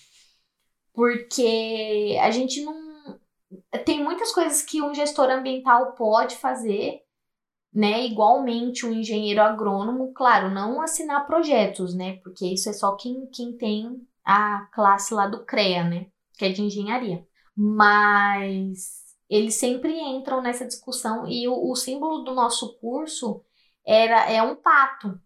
porque 0.93 2.17
a 2.21 2.31
gente 2.31 2.63
não. 2.63 2.88
Tem 3.85 4.03
muitas 4.03 4.31
coisas 4.31 4.61
que 4.61 4.81
um 4.81 4.93
gestor 4.93 5.29
ambiental 5.29 5.93
pode 5.93 6.35
fazer 6.35 7.01
né? 7.73 8.05
Igualmente 8.05 8.85
um 8.85 8.91
engenheiro 8.91 9.41
agrônomo, 9.41 10.13
claro, 10.13 10.49
não 10.49 10.81
assinar 10.81 11.25
projetos, 11.25 11.93
né? 11.93 12.17
Porque 12.17 12.45
isso 12.45 12.69
é 12.69 12.73
só 12.73 12.95
quem, 12.95 13.27
quem 13.27 13.55
tem 13.57 14.07
a 14.25 14.67
classe 14.73 15.13
lá 15.13 15.27
do 15.27 15.45
CREA, 15.45 15.83
né? 15.83 16.07
Que 16.37 16.45
é 16.45 16.49
de 16.49 16.61
engenharia. 16.61 17.25
Mas 17.55 18.99
eles 19.29 19.55
sempre 19.55 19.99
entram 19.99 20.41
nessa 20.41 20.65
discussão 20.65 21.27
e 21.27 21.47
o, 21.47 21.71
o 21.71 21.75
símbolo 21.75 22.23
do 22.23 22.33
nosso 22.33 22.77
curso 22.79 23.43
era 23.85 24.29
é 24.31 24.41
um 24.41 24.55
pato. 24.55 25.19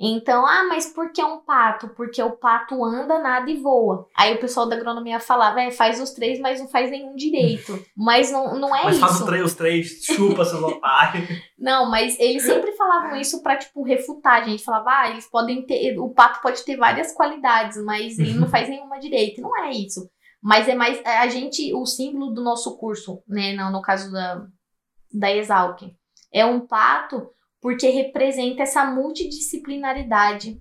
Então, 0.00 0.46
ah, 0.46 0.64
mas 0.68 0.86
por 0.86 1.10
que 1.10 1.22
um 1.24 1.40
pato? 1.40 1.88
Porque 1.88 2.22
o 2.22 2.30
pato 2.30 2.84
anda, 2.84 3.18
nada 3.18 3.50
e 3.50 3.56
voa. 3.56 4.06
Aí 4.16 4.32
o 4.32 4.38
pessoal 4.38 4.68
da 4.68 4.76
agronomia 4.76 5.18
falava, 5.18 5.60
é, 5.60 5.72
faz 5.72 6.00
os 6.00 6.12
três, 6.12 6.38
mas 6.38 6.60
não 6.60 6.68
faz 6.68 6.88
nenhum 6.88 7.16
direito. 7.16 7.76
Mas 7.96 8.30
não, 8.30 8.58
não 8.58 8.74
é 8.74 8.84
mas 8.84 8.96
isso. 8.96 9.00
Mas 9.00 9.10
faz 9.10 9.20
os 9.20 9.26
três, 9.26 9.44
os 9.44 9.54
três, 9.54 10.04
chupa, 10.04 10.44
seu 10.44 10.64
otário. 10.64 11.26
Não, 11.58 11.90
mas 11.90 12.16
eles 12.20 12.44
sempre 12.44 12.70
falavam 12.76 13.16
isso 13.16 13.42
pra, 13.42 13.56
tipo, 13.56 13.82
refutar. 13.82 14.42
A 14.42 14.44
gente 14.44 14.62
falava, 14.62 14.90
ah, 14.90 15.10
eles 15.10 15.28
podem 15.28 15.66
ter, 15.66 15.98
o 15.98 16.08
pato 16.10 16.40
pode 16.40 16.64
ter 16.64 16.76
várias 16.76 17.12
qualidades, 17.12 17.82
mas 17.84 18.16
ele 18.16 18.34
não 18.34 18.46
faz 18.48 18.68
nenhuma 18.68 19.00
direito. 19.00 19.40
Não 19.40 19.56
é 19.64 19.72
isso. 19.72 20.08
Mas 20.40 20.68
é 20.68 20.74
mais. 20.76 21.04
A 21.04 21.26
gente, 21.26 21.74
o 21.74 21.84
símbolo 21.84 22.32
do 22.32 22.44
nosso 22.44 22.78
curso, 22.78 23.20
né? 23.26 23.54
No, 23.54 23.72
no 23.72 23.82
caso 23.82 24.12
da, 24.12 24.46
da 25.12 25.34
Exalc, 25.34 25.82
é 26.32 26.46
um 26.46 26.60
pato 26.60 27.28
porque 27.60 27.88
representa 27.88 28.62
essa 28.62 28.84
multidisciplinaridade 28.84 30.60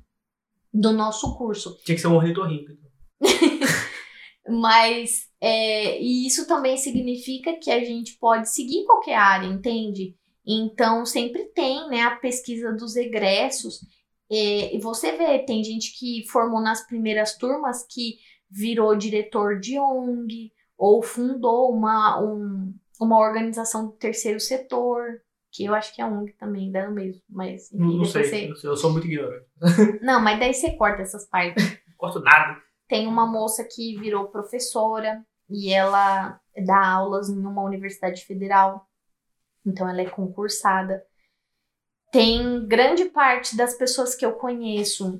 do 0.73 0.91
nosso 0.91 1.37
curso. 1.37 1.77
Tinha 1.83 1.95
que 1.95 2.01
ser 2.01 2.07
um 2.07 2.15
ornitorrinco. 2.15 2.73
Mas 4.49 5.27
é, 5.41 6.01
e 6.01 6.25
isso 6.25 6.47
também 6.47 6.77
significa 6.77 7.57
que 7.59 7.69
a 7.69 7.83
gente 7.83 8.17
pode 8.17 8.49
seguir 8.49 8.85
qualquer 8.85 9.15
área, 9.15 9.47
entende? 9.47 10.15
Então 10.45 11.05
sempre 11.05 11.45
tem 11.53 11.89
né, 11.89 12.01
a 12.01 12.15
pesquisa 12.15 12.71
dos 12.73 12.95
egressos. 12.95 13.79
É, 14.29 14.75
e 14.75 14.79
você 14.79 15.11
vê, 15.13 15.39
tem 15.39 15.63
gente 15.63 15.97
que 15.97 16.27
formou 16.29 16.61
nas 16.61 16.85
primeiras 16.85 17.37
turmas 17.37 17.85
que 17.89 18.15
virou 18.49 18.95
diretor 18.95 19.59
de 19.59 19.77
ONG 19.77 20.51
ou 20.77 21.01
fundou 21.01 21.71
uma, 21.71 22.21
um, 22.21 22.73
uma 22.99 23.19
organização 23.19 23.87
do 23.87 23.93
terceiro 23.93 24.39
setor, 24.39 25.21
que 25.57 25.65
eu 25.65 25.73
acho 25.73 25.91
que 25.95 25.99
é 25.99 26.05
ONG 26.05 26.33
também, 26.33 26.71
dá 26.71 26.87
no 26.87 26.93
mesmo, 26.93 27.19
mas 27.27 27.73
enfim, 27.73 27.97
não 27.97 28.05
sei, 28.05 28.53
você... 28.53 28.67
eu 28.67 28.77
sou 28.77 28.91
muito 28.91 29.07
ignorante. 29.07 29.47
Não, 30.03 30.21
mas 30.21 30.39
daí 30.39 30.53
você 30.53 30.77
corta 30.77 31.01
essas 31.01 31.27
partes. 31.27 31.79
Corto 31.97 32.19
nada. 32.19 32.61
Tem 32.87 33.07
uma 33.07 33.25
moça 33.25 33.63
que 33.63 33.99
virou 33.99 34.27
professora 34.27 35.25
e 35.49 35.73
ela 35.73 36.39
dá 36.63 36.87
aulas 36.87 37.27
em 37.27 37.39
uma 37.39 37.63
universidade 37.63 38.23
federal, 38.23 38.87
então 39.65 39.89
ela 39.89 40.01
é 40.01 40.07
concursada. 40.07 41.03
Tem 42.11 42.67
grande 42.67 43.05
parte 43.05 43.57
das 43.57 43.73
pessoas 43.73 44.13
que 44.13 44.23
eu 44.23 44.33
conheço 44.33 45.19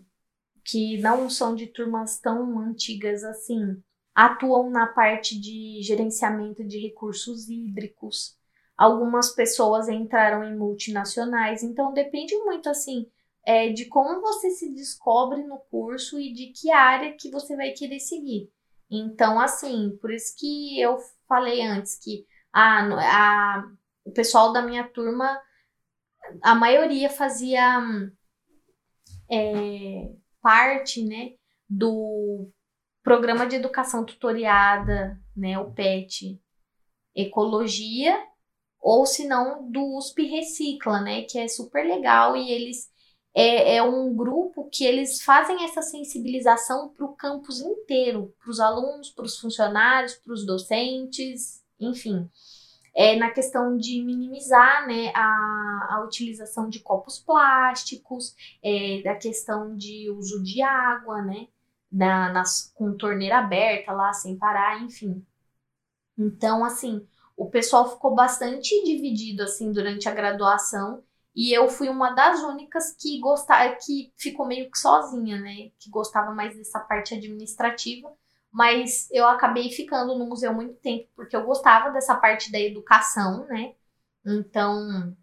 que 0.64 1.02
não 1.02 1.32
são 1.32 1.56
de 1.56 1.66
turmas 1.66 2.20
tão 2.20 2.60
antigas 2.60 3.24
assim, 3.24 3.82
atuam 4.14 4.70
na 4.70 4.86
parte 4.86 5.40
de 5.40 5.82
gerenciamento 5.82 6.64
de 6.64 6.78
recursos 6.78 7.50
hídricos. 7.50 8.38
Algumas 8.78 9.34
pessoas 9.34 9.90
entraram 9.90 10.44
em 10.44 10.56
multinacionais, 10.56 11.64
então 11.64 11.94
depende 11.94 12.36
muito 12.44 12.70
assim 12.70 13.10
é, 13.48 13.70
de 13.70 13.86
como 13.86 14.20
você 14.20 14.50
se 14.52 14.74
descobre 14.74 15.42
no 15.42 15.58
curso 15.72 16.20
e 16.20 16.34
de 16.34 16.48
que 16.48 16.70
área 16.70 17.16
que 17.18 17.32
você 17.32 17.56
vai 17.56 17.72
querer 17.72 18.02
seguir. 18.02 18.52
Então, 18.92 19.40
assim, 19.40 19.98
por 20.02 20.12
isso 20.12 20.36
que 20.38 20.78
eu 20.80 20.98
falei 21.28 21.62
antes 21.62 21.98
que 21.98 22.26
a, 22.52 22.82
a, 22.82 23.64
o 24.04 24.12
pessoal 24.12 24.52
da 24.52 24.62
minha 24.62 24.86
turma, 24.90 25.42
a 26.44 26.56
maioria 26.56 27.10
fazia 27.10 27.80
é, 29.32 30.12
parte, 30.42 31.04
né, 31.06 31.32
do 31.70 32.52
programa 33.02 33.48
de 33.48 33.56
educação 33.56 34.04
tutoriada, 34.04 35.18
né, 35.34 35.58
o 35.58 35.72
PET, 35.72 36.38
ecologia, 37.16 38.22
ou 38.88 39.06
se 39.06 39.28
não 39.28 39.70
do 39.70 39.98
USP 39.98 40.24
Recicla, 40.24 41.02
né, 41.02 41.24
que 41.24 41.40
é 41.40 41.48
super 41.48 41.86
legal 41.86 42.36
e 42.38 42.52
eles 42.52 42.90
é, 43.36 43.76
é 43.78 43.84
um 43.84 44.16
grupo 44.16 44.70
que 44.72 44.84
eles 44.84 45.22
fazem 45.22 45.64
essa 45.64 45.82
sensibilização 45.82 46.90
para 46.90 47.06
o 47.06 47.16
campus 47.16 47.60
inteiro, 47.62 48.34
para 48.40 48.50
os 48.50 48.60
alunos, 48.60 49.10
para 49.10 49.26
os 49.26 49.40
funcionários, 49.40 50.16
para 50.16 50.34
os 50.34 50.46
docentes, 50.46 51.64
enfim 51.80 52.30
é, 52.98 53.16
na 53.16 53.30
questão 53.30 53.78
de 53.78 54.04
minimizar 54.04 54.88
né, 54.88 55.12
a, 55.14 55.88
a 55.92 56.04
utilização 56.04 56.68
de 56.68 56.80
copos 56.80 57.20
plásticos, 57.20 58.36
é, 58.64 59.04
da 59.04 59.16
questão 59.16 59.78
de 59.78 60.10
uso 60.10 60.42
de 60.42 60.64
água, 60.64 61.22
né, 61.22 61.48
da, 61.92 62.34
nas, 62.34 62.74
com 62.74 62.98
torneira 62.98 63.38
aberta 63.38 63.92
lá, 63.92 64.12
sem 64.14 64.36
parar, 64.36 64.82
enfim. 64.82 65.24
Então, 66.18 66.66
assim, 66.66 67.08
o 67.38 67.50
pessoal 67.50 67.90
ficou 67.90 68.16
bastante 68.16 68.84
dividido, 68.84 69.44
assim, 69.44 69.72
durante 69.72 70.10
a 70.10 70.14
graduação, 70.14 71.04
e 71.36 71.54
eu 71.56 71.70
fui 71.70 71.88
uma 71.88 72.10
das 72.16 72.42
únicas 72.42 72.96
que 73.00 73.20
gostava, 73.20 73.76
que 73.76 74.12
ficou 74.18 74.48
meio 74.48 74.72
que 74.72 74.80
sozinha, 74.80 75.40
né, 75.40 75.70
que 75.80 75.88
gostava 75.88 76.34
mais 76.34 76.58
dessa 76.58 76.80
parte 76.80 77.14
administrativa, 77.14 78.12
mas 78.52 79.08
eu 79.12 79.28
acabei 79.28 79.70
ficando 79.70 80.18
no 80.18 80.26
museu 80.26 80.52
muito 80.52 80.74
tempo 80.76 81.08
porque 81.16 81.36
eu 81.36 81.46
gostava 81.46 81.92
dessa 81.92 82.16
parte 82.16 82.52
da 82.52 82.60
educação, 82.60 83.46
né? 83.46 83.76
Então, 84.26 85.16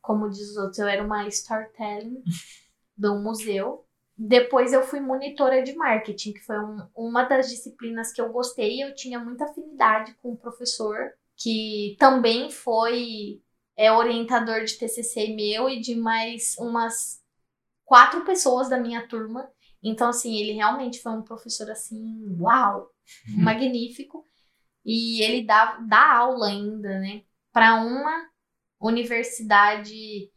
como 0.00 0.30
diz 0.30 0.50
os 0.50 0.56
outros, 0.56 0.78
eu 0.78 0.88
era 0.88 1.04
uma 1.04 1.26
storytelling 1.28 2.22
do 2.96 3.16
museu. 3.16 3.84
Depois 4.16 4.72
eu 4.72 4.82
fui 4.82 5.00
monitora 5.00 5.62
de 5.62 5.74
marketing, 5.76 6.32
que 6.32 6.40
foi 6.40 6.58
um, 6.58 6.88
uma 6.96 7.24
das 7.24 7.50
disciplinas 7.50 8.10
que 8.10 8.20
eu 8.20 8.32
gostei. 8.32 8.82
Eu 8.82 8.94
tinha 8.94 9.20
muita 9.20 9.44
afinidade 9.44 10.14
com 10.22 10.32
o 10.32 10.36
professor, 10.36 11.12
que 11.38 11.96
também 11.98 12.50
foi 12.50 13.40
é, 13.76 13.92
orientador 13.92 14.64
de 14.64 14.76
TCC 14.76 15.28
meu 15.28 15.70
e 15.70 15.80
de 15.80 15.94
mais 15.94 16.56
umas 16.58 17.22
quatro 17.84 18.24
pessoas 18.24 18.68
da 18.68 18.78
minha 18.78 19.06
turma. 19.06 19.48
Então, 19.80 20.08
assim, 20.08 20.36
ele 20.36 20.52
realmente 20.52 21.00
foi 21.00 21.12
um 21.12 21.22
professor, 21.22 21.70
assim, 21.70 22.26
uau, 22.40 22.90
uhum. 23.28 23.44
magnífico. 23.44 24.26
E 24.84 25.22
ele 25.22 25.46
dá, 25.46 25.78
dá 25.88 26.16
aula 26.16 26.48
ainda, 26.48 26.98
né, 26.98 27.22
para 27.52 27.76
uma 27.82 28.28
universidade 28.80 30.30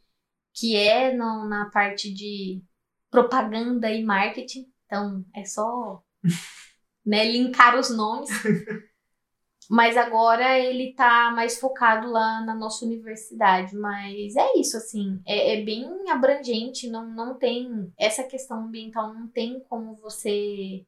que 0.54 0.76
é 0.76 1.14
no, 1.14 1.48
na 1.48 1.70
parte 1.70 2.14
de 2.14 2.62
propaganda 3.10 3.90
e 3.90 4.04
marketing. 4.04 4.72
Então, 4.86 5.26
é 5.34 5.46
só 5.46 6.04
né, 7.04 7.26
linkar 7.26 7.80
os 7.80 7.90
nomes. 7.90 8.30
Mas 9.72 9.96
agora 9.96 10.60
ele 10.60 10.94
tá 10.94 11.32
mais 11.32 11.58
focado 11.58 12.12
lá 12.12 12.44
na 12.44 12.54
nossa 12.54 12.84
universidade. 12.84 13.74
Mas 13.74 14.36
é 14.36 14.58
isso, 14.58 14.76
assim, 14.76 15.22
é, 15.26 15.54
é, 15.54 15.64
bem 15.64 15.88
abrangente, 16.10 16.90
não, 16.90 17.10
não 17.10 17.38
tem. 17.38 17.90
Essa 17.98 18.22
questão 18.22 18.66
ambiental 18.66 19.14
não 19.14 19.30
tem 19.30 19.62
como 19.70 19.96
você. 19.96 20.86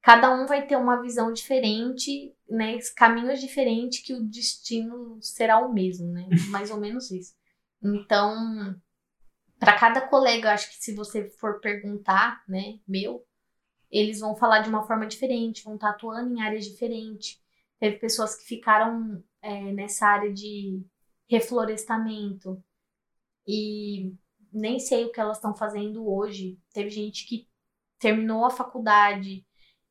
Cada 0.00 0.34
um 0.34 0.46
vai 0.46 0.66
ter 0.66 0.76
uma 0.76 1.02
visão 1.02 1.30
diferente, 1.30 2.34
né? 2.48 2.78
Caminhos 2.96 3.38
diferentes 3.38 4.00
que 4.00 4.14
o 4.14 4.24
destino 4.24 5.18
será 5.20 5.58
o 5.58 5.70
mesmo, 5.70 6.10
né? 6.10 6.26
Mais 6.48 6.70
ou 6.70 6.80
menos 6.80 7.10
isso. 7.10 7.34
Então, 7.82 8.74
para 9.58 9.78
cada 9.78 10.00
colega, 10.08 10.54
acho 10.54 10.70
que 10.70 10.82
se 10.82 10.94
você 10.94 11.28
for 11.28 11.60
perguntar, 11.60 12.42
né, 12.48 12.78
meu, 12.88 13.22
eles 13.90 14.20
vão 14.20 14.34
falar 14.34 14.60
de 14.60 14.70
uma 14.70 14.86
forma 14.86 15.06
diferente, 15.06 15.62
vão 15.62 15.74
estar 15.74 15.90
atuando 15.90 16.32
em 16.32 16.40
áreas 16.40 16.64
diferentes. 16.64 17.43
Teve 17.78 17.98
pessoas 17.98 18.36
que 18.36 18.44
ficaram 18.44 19.22
é, 19.42 19.72
nessa 19.72 20.06
área 20.06 20.32
de 20.32 20.82
reflorestamento 21.28 22.62
e 23.46 24.14
nem 24.52 24.78
sei 24.78 25.04
o 25.04 25.12
que 25.12 25.20
elas 25.20 25.36
estão 25.36 25.54
fazendo 25.54 26.08
hoje. 26.08 26.58
Teve 26.72 26.90
gente 26.90 27.26
que 27.26 27.48
terminou 27.98 28.44
a 28.44 28.50
faculdade 28.50 29.44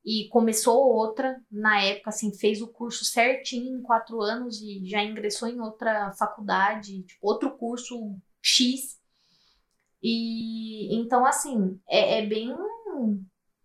e 0.05 0.27
começou 0.29 0.77
outra 0.77 1.41
na 1.49 1.81
época, 1.81 2.09
assim, 2.09 2.33
fez 2.37 2.61
o 2.61 2.67
curso 2.67 3.05
certinho 3.05 3.77
em 3.77 3.81
quatro 3.81 4.21
anos 4.21 4.61
e 4.61 4.85
já 4.85 5.01
ingressou 5.01 5.47
em 5.47 5.59
outra 5.61 6.11
faculdade, 6.13 7.03
tipo, 7.03 7.25
outro 7.25 7.57
curso 7.57 8.15
X. 8.41 8.99
E 10.01 10.93
então, 10.95 11.25
assim, 11.25 11.79
é, 11.87 12.19
é 12.19 12.25
bem 12.25 12.53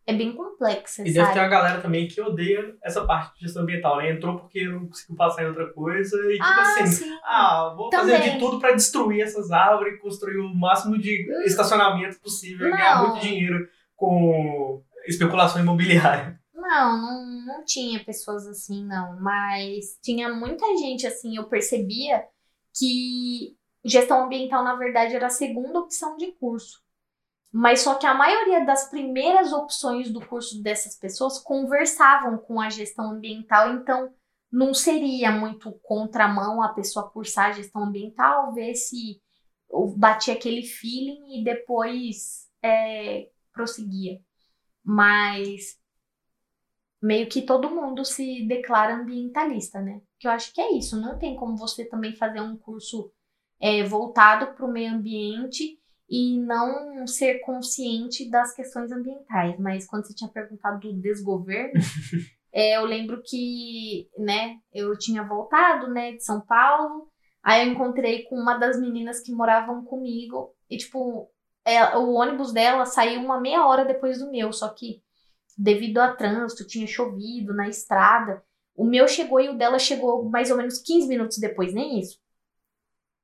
é 0.09 0.15
bem 0.15 0.33
complexa. 0.33 1.07
E 1.07 1.13
deve 1.13 1.35
ter 1.35 1.39
uma 1.39 1.49
galera 1.49 1.83
também 1.83 2.09
que 2.09 2.19
odeia 2.19 2.75
essa 2.83 3.05
parte 3.05 3.35
de 3.35 3.41
gestão 3.43 3.63
ambiental, 3.63 3.99
né? 3.99 4.11
Entrou 4.11 4.39
porque 4.39 4.67
não 4.67 4.89
conseguiu 4.89 5.17
passar 5.17 5.43
em 5.43 5.49
outra 5.49 5.71
coisa 5.75 6.17
e 6.33 6.33
tipo 6.33 6.45
ah, 6.45 6.63
assim, 6.63 6.87
sim. 6.87 7.19
ah, 7.23 7.75
vou 7.77 7.91
também. 7.91 8.17
fazer 8.17 8.31
de 8.31 8.39
tudo 8.39 8.59
para 8.59 8.75
destruir 8.75 9.21
essas 9.21 9.51
árvores, 9.51 10.01
construir 10.01 10.39
o 10.39 10.49
máximo 10.55 10.97
de 10.97 11.31
hum. 11.31 11.43
estacionamento 11.43 12.19
possível, 12.21 12.71
não. 12.71 12.77
ganhar 12.79 13.03
muito 13.07 13.21
dinheiro 13.21 13.69
com 13.95 14.83
especulação 15.07 15.61
imobiliária. 15.61 16.41
Não, 16.55 17.01
não, 17.01 17.47
não 17.47 17.65
tinha 17.67 18.03
pessoas 18.03 18.47
assim, 18.47 18.87
não. 18.87 19.21
Mas 19.21 19.99
tinha 20.03 20.33
muita 20.35 20.65
gente 20.79 21.07
assim, 21.07 21.37
eu 21.37 21.45
percebia 21.45 22.25
que 22.75 23.55
gestão 23.85 24.25
ambiental, 24.25 24.65
na 24.65 24.75
verdade, 24.75 25.15
era 25.15 25.27
a 25.27 25.31
segunda 25.31 25.81
opção 25.81 26.17
de 26.17 26.33
curso. 26.33 26.83
Mas 27.51 27.81
só 27.81 27.95
que 27.95 28.07
a 28.07 28.15
maioria 28.15 28.65
das 28.65 28.91
primeiras 28.91 29.53
opções 29.53 30.11
do 30.11 30.25
curso 30.27 30.63
dessas 30.63 30.97
pessoas 30.97 31.39
conversavam 31.39 32.37
com 32.39 32.61
a 32.61 32.69
gestão 32.69 33.13
ambiental, 33.13 33.75
então 33.75 34.13
não 34.51 34.75
seria 34.75 35.31
muito 35.31 35.73
contramão 35.83 36.63
a 36.63 36.69
pessoa 36.71 37.11
cursar 37.11 37.51
a 37.51 37.53
gestão 37.53 37.85
ambiental, 37.85 38.53
ver 38.53 38.75
se 38.75 39.21
batia 39.97 40.35
aquele 40.35 40.63
feeling 40.63 41.41
e 41.41 41.45
depois 41.45 42.49
é, 42.63 43.31
prosseguia. 43.53 44.21
Mas 44.85 45.79
meio 47.01 47.29
que 47.29 47.43
todo 47.43 47.71
mundo 47.71 48.05
se 48.05 48.47
declara 48.47 48.97
ambientalista, 48.97 49.81
né? 49.81 50.01
Que 50.19 50.27
eu 50.27 50.33
acho 50.33 50.53
que 50.53 50.61
é 50.61 50.73
isso. 50.73 51.01
Não 51.01 51.19
tem 51.19 51.37
como 51.37 51.57
você 51.57 51.85
também 51.85 52.17
fazer 52.17 52.41
um 52.41 52.57
curso 52.57 53.13
é, 53.61 53.83
voltado 53.85 54.55
para 54.55 54.67
o 54.67 54.73
meio 54.73 54.93
ambiente 54.93 55.78
e 56.09 56.39
não 56.41 57.07
ser 57.07 57.41
consciente 57.41 58.31
das 58.31 58.55
questões 58.55 58.91
ambientais. 58.91 59.59
Mas 59.59 59.87
quando 59.87 60.07
você 60.07 60.15
tinha 60.15 60.31
perguntado 60.31 60.81
do 60.81 61.01
desgoverno, 61.01 61.75
é, 62.53 62.77
eu 62.77 62.85
lembro 62.85 63.23
que, 63.23 64.09
né, 64.17 64.59
eu 64.73 64.97
tinha 64.97 65.23
voltado, 65.23 65.89
né, 65.89 66.13
de 66.13 66.25
São 66.25 66.41
Paulo. 66.41 67.09
Aí 67.43 67.67
eu 67.67 67.73
encontrei 67.73 68.25
com 68.25 68.37
uma 68.37 68.57
das 68.57 68.81
meninas 68.81 69.21
que 69.21 69.33
moravam 69.33 69.85
comigo. 69.85 70.55
E, 70.71 70.79
tipo, 70.79 71.31
é, 71.65 71.97
o 71.97 72.15
ônibus 72.15 72.53
dela 72.53 72.87
saiu 72.87 73.21
uma 73.21 73.41
meia 73.41 73.67
hora 73.67 73.85
depois 73.85 74.19
do 74.19 74.31
meu. 74.31 74.53
Só 74.53 74.69
que, 74.69 75.03
devido 75.57 75.99
a 75.99 76.15
trânsito, 76.15 76.67
tinha 76.67 76.87
chovido 76.87 77.53
na 77.55 77.69
estrada. 77.69 78.43
O 78.75 78.85
meu 78.85 79.07
chegou 79.07 79.41
e 79.41 79.49
o 79.51 79.59
dela 79.59 79.79
chegou 79.79 80.25
mais 80.31 80.51
ou 80.51 80.57
menos 80.57 80.81
15 80.81 81.07
minutos 81.09 81.39
depois, 81.39 81.75
nem 81.75 82.01
isso. 82.01 82.19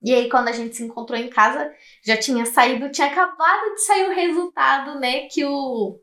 E 0.04 0.14
aí, 0.14 0.28
quando 0.28 0.48
a 0.48 0.52
gente 0.52 0.76
se 0.76 0.84
encontrou 0.84 1.18
em 1.18 1.30
casa, 1.30 1.72
já 2.04 2.16
tinha 2.16 2.44
saído, 2.44 2.90
tinha 2.90 3.06
acabado 3.08 3.74
de 3.74 3.80
sair 3.86 4.08
o 4.08 4.14
resultado, 4.14 5.00
né? 5.00 5.28
Que 5.28 5.44
o, 5.46 5.98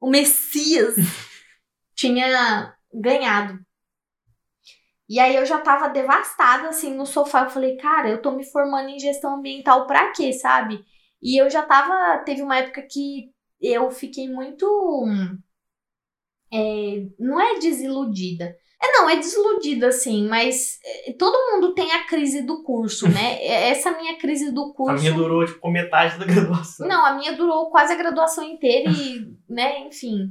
o 0.00 0.10
Messias 0.10 0.94
tinha 1.96 2.76
ganhado. 2.92 3.58
E 5.08 5.20
aí 5.20 5.36
eu 5.36 5.46
já 5.46 5.60
tava 5.60 5.88
devastada, 5.88 6.68
assim, 6.68 6.94
no 6.94 7.06
sofá. 7.06 7.44
Eu 7.44 7.50
falei, 7.50 7.76
cara, 7.76 8.08
eu 8.10 8.20
tô 8.20 8.32
me 8.32 8.44
formando 8.44 8.88
em 8.90 8.98
gestão 8.98 9.36
ambiental 9.36 9.86
pra 9.86 10.10
quê, 10.12 10.32
sabe? 10.32 10.84
E 11.22 11.40
eu 11.40 11.48
já 11.48 11.62
tava. 11.62 12.18
Teve 12.24 12.42
uma 12.42 12.58
época 12.58 12.82
que 12.90 13.32
eu 13.60 13.90
fiquei 13.90 14.28
muito. 14.28 14.66
É, 16.52 17.06
não 17.18 17.40
é 17.40 17.58
desiludida. 17.58 18.56
É, 18.86 18.92
não, 18.92 19.10
é 19.10 19.16
desiludida, 19.16 19.88
assim, 19.88 20.28
mas 20.28 20.78
é, 20.84 21.12
todo 21.12 21.52
mundo 21.52 21.74
tem 21.74 21.90
a 21.92 22.04
crise 22.04 22.42
do 22.42 22.62
curso, 22.62 23.08
né? 23.08 23.36
É, 23.46 23.70
essa 23.70 23.90
minha 23.92 24.16
crise 24.16 24.52
do 24.52 24.72
curso. 24.72 24.96
A 24.96 24.98
minha 24.98 25.12
durou, 25.12 25.44
tipo, 25.44 25.70
metade 25.70 26.18
da 26.18 26.24
graduação. 26.24 26.86
Não, 26.86 27.04
a 27.04 27.14
minha 27.14 27.32
durou 27.32 27.70
quase 27.70 27.92
a 27.92 27.96
graduação 27.96 28.44
inteira 28.44 28.90
e, 28.90 29.26
né, 29.48 29.86
enfim. 29.86 30.30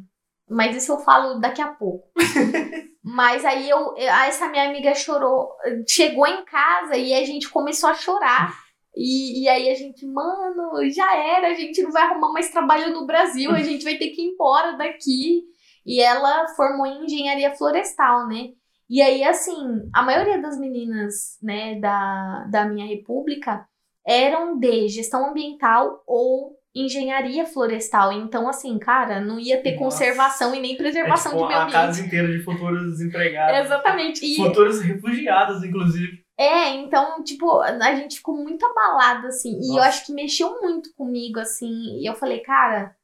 Mas 0.50 0.76
isso 0.76 0.92
eu 0.92 1.00
falo 1.00 1.40
daqui 1.40 1.62
a 1.62 1.68
pouco. 1.68 2.08
mas 3.04 3.44
aí 3.44 3.70
eu, 3.70 3.96
essa 3.98 4.48
minha 4.50 4.70
amiga 4.70 4.94
chorou, 4.94 5.50
chegou 5.88 6.28
em 6.28 6.44
casa 6.46 6.96
e 6.96 7.14
a 7.14 7.24
gente 7.26 7.50
começou 7.50 7.90
a 7.90 7.94
chorar. 7.94 8.54
E, 8.96 9.44
e 9.44 9.50
aí 9.50 9.70
a 9.70 9.76
gente, 9.76 10.06
mano, 10.06 10.90
já 10.90 11.16
era, 11.16 11.48
a 11.48 11.54
gente 11.54 11.82
não 11.82 11.92
vai 11.92 12.04
arrumar 12.04 12.32
mais 12.32 12.50
trabalho 12.50 12.94
no 12.94 13.06
Brasil, 13.06 13.52
a 13.52 13.62
gente 13.62 13.84
vai 13.84 13.98
ter 13.98 14.10
que 14.10 14.22
ir 14.22 14.32
embora 14.32 14.78
daqui. 14.78 15.44
E 15.86 16.02
ela 16.02 16.48
formou 16.56 16.86
em 16.86 17.06
engenharia 17.06 17.56
florestal, 17.56 18.28
né? 18.28 18.50
E 18.90 19.02
aí, 19.02 19.24
assim, 19.24 19.90
a 19.94 20.04
maioria 20.04 20.42
das 20.42 20.60
meninas, 20.60 21.38
né, 21.42 21.80
da, 21.80 22.46
da 22.50 22.66
minha 22.66 22.86
república 22.86 23.66
eram 24.06 24.60
de 24.60 24.88
gestão 24.88 25.30
ambiental 25.30 26.04
ou 26.06 26.56
engenharia 26.76 27.46
florestal. 27.46 28.12
Então, 28.12 28.48
assim, 28.48 28.78
cara, 28.78 29.20
não 29.20 29.40
ia 29.40 29.62
ter 29.62 29.72
Nossa. 29.72 29.84
conservação 29.84 30.54
e 30.54 30.60
nem 30.60 30.78
preservação 30.78 31.32
é, 31.32 31.36
tipo, 31.36 31.48
de 31.48 31.48
meio 31.48 31.62
ambiente. 31.62 31.78
A 31.78 31.86
casa 31.88 32.02
inteira 32.06 32.28
de 32.28 32.44
futuros 32.44 33.02
empregados. 33.02 33.66
Exatamente. 33.66 34.26
E... 34.26 34.36
Futuros 34.36 34.82
refugiados, 34.82 35.64
inclusive. 35.64 36.24
É, 36.38 36.70
então, 36.72 37.24
tipo, 37.24 37.62
a 37.62 37.96
gente 37.96 38.18
ficou 38.18 38.36
muito 38.36 38.66
abalado, 38.66 39.28
assim. 39.28 39.56
Nossa. 39.56 39.72
E 39.72 39.78
eu 39.78 39.84
acho 39.84 40.06
que 40.06 40.14
mexeu 40.14 40.62
muito 40.62 40.94
comigo, 40.96 41.40
assim. 41.40 42.00
E 42.00 42.08
eu 42.08 42.14
falei, 42.14 42.42
cara, 42.42 42.95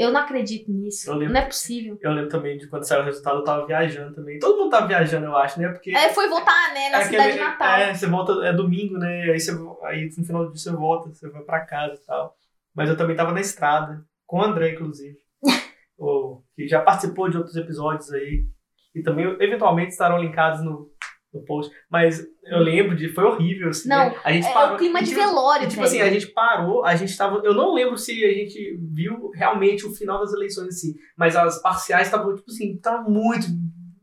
eu 0.00 0.10
não 0.10 0.20
acredito 0.20 0.72
nisso. 0.72 1.12
Lembro, 1.12 1.34
não 1.34 1.40
é 1.40 1.44
possível. 1.44 1.98
Eu 2.00 2.12
lembro 2.12 2.30
também 2.30 2.56
de 2.56 2.66
quando 2.66 2.84
saiu 2.84 3.02
o 3.02 3.04
resultado, 3.04 3.40
eu 3.40 3.44
tava 3.44 3.66
viajando 3.66 4.14
também. 4.14 4.38
Todo 4.38 4.56
mundo 4.56 4.70
tava 4.70 4.86
viajando, 4.86 5.26
eu 5.26 5.36
acho, 5.36 5.60
né? 5.60 5.68
Porque. 5.68 5.94
É, 5.94 6.08
foi 6.14 6.26
voltar, 6.26 6.72
né? 6.72 6.88
Na 6.88 7.00
é 7.00 7.04
cidade 7.04 7.28
aquele, 7.28 7.44
natal. 7.44 7.76
É, 7.76 7.94
você 7.94 8.06
volta, 8.06 8.32
é 8.46 8.52
domingo, 8.52 8.96
né? 8.96 9.30
Aí, 9.30 9.38
você, 9.38 9.50
aí 9.84 10.10
no 10.16 10.24
final 10.24 10.46
do 10.46 10.52
dia 10.52 10.62
você 10.62 10.72
volta, 10.72 11.10
você 11.10 11.28
vai 11.28 11.42
pra 11.42 11.60
casa 11.66 11.94
e 11.94 12.06
tal. 12.06 12.34
Mas 12.74 12.88
eu 12.88 12.96
também 12.96 13.14
tava 13.14 13.32
na 13.32 13.40
estrada, 13.40 14.02
com 14.26 14.38
o 14.38 14.42
André, 14.42 14.70
inclusive. 14.70 15.18
o, 15.98 16.42
que 16.56 16.66
já 16.66 16.80
participou 16.80 17.28
de 17.28 17.36
outros 17.36 17.56
episódios 17.56 18.10
aí. 18.10 18.46
E 18.94 19.02
também, 19.02 19.26
eventualmente, 19.38 19.90
estarão 19.90 20.18
linkados 20.18 20.62
no, 20.62 20.89
no 21.32 21.44
post. 21.44 21.72
Mas 21.88 22.24
eu 22.44 22.58
lembro 22.58 22.96
de. 22.96 23.08
Foi 23.08 23.24
horrível, 23.24 23.68
assim. 23.68 23.88
Não, 23.88 24.10
né? 24.10 24.20
a 24.24 24.32
gente 24.32 24.46
é, 24.46 24.52
parou, 24.52 24.72
é 24.72 24.74
o 24.74 24.78
clima 24.78 25.02
de 25.02 25.14
velório, 25.14 25.68
Tipo 25.68 25.82
assim, 25.82 26.00
a 26.00 26.10
gente 26.10 26.26
parou, 26.28 26.84
a 26.84 26.94
gente 26.96 27.16
tava. 27.16 27.40
Eu 27.44 27.54
não 27.54 27.74
lembro 27.74 27.96
se 27.96 28.24
a 28.24 28.32
gente 28.32 28.78
viu 28.92 29.30
realmente 29.30 29.86
o 29.86 29.94
final 29.94 30.20
das 30.20 30.32
eleições 30.32 30.68
assim. 30.68 30.94
Mas 31.16 31.36
as 31.36 31.60
parciais 31.62 32.06
estavam, 32.06 32.34
tipo 32.34 32.50
assim, 32.50 32.74
estavam 32.74 33.10
muito 33.10 33.46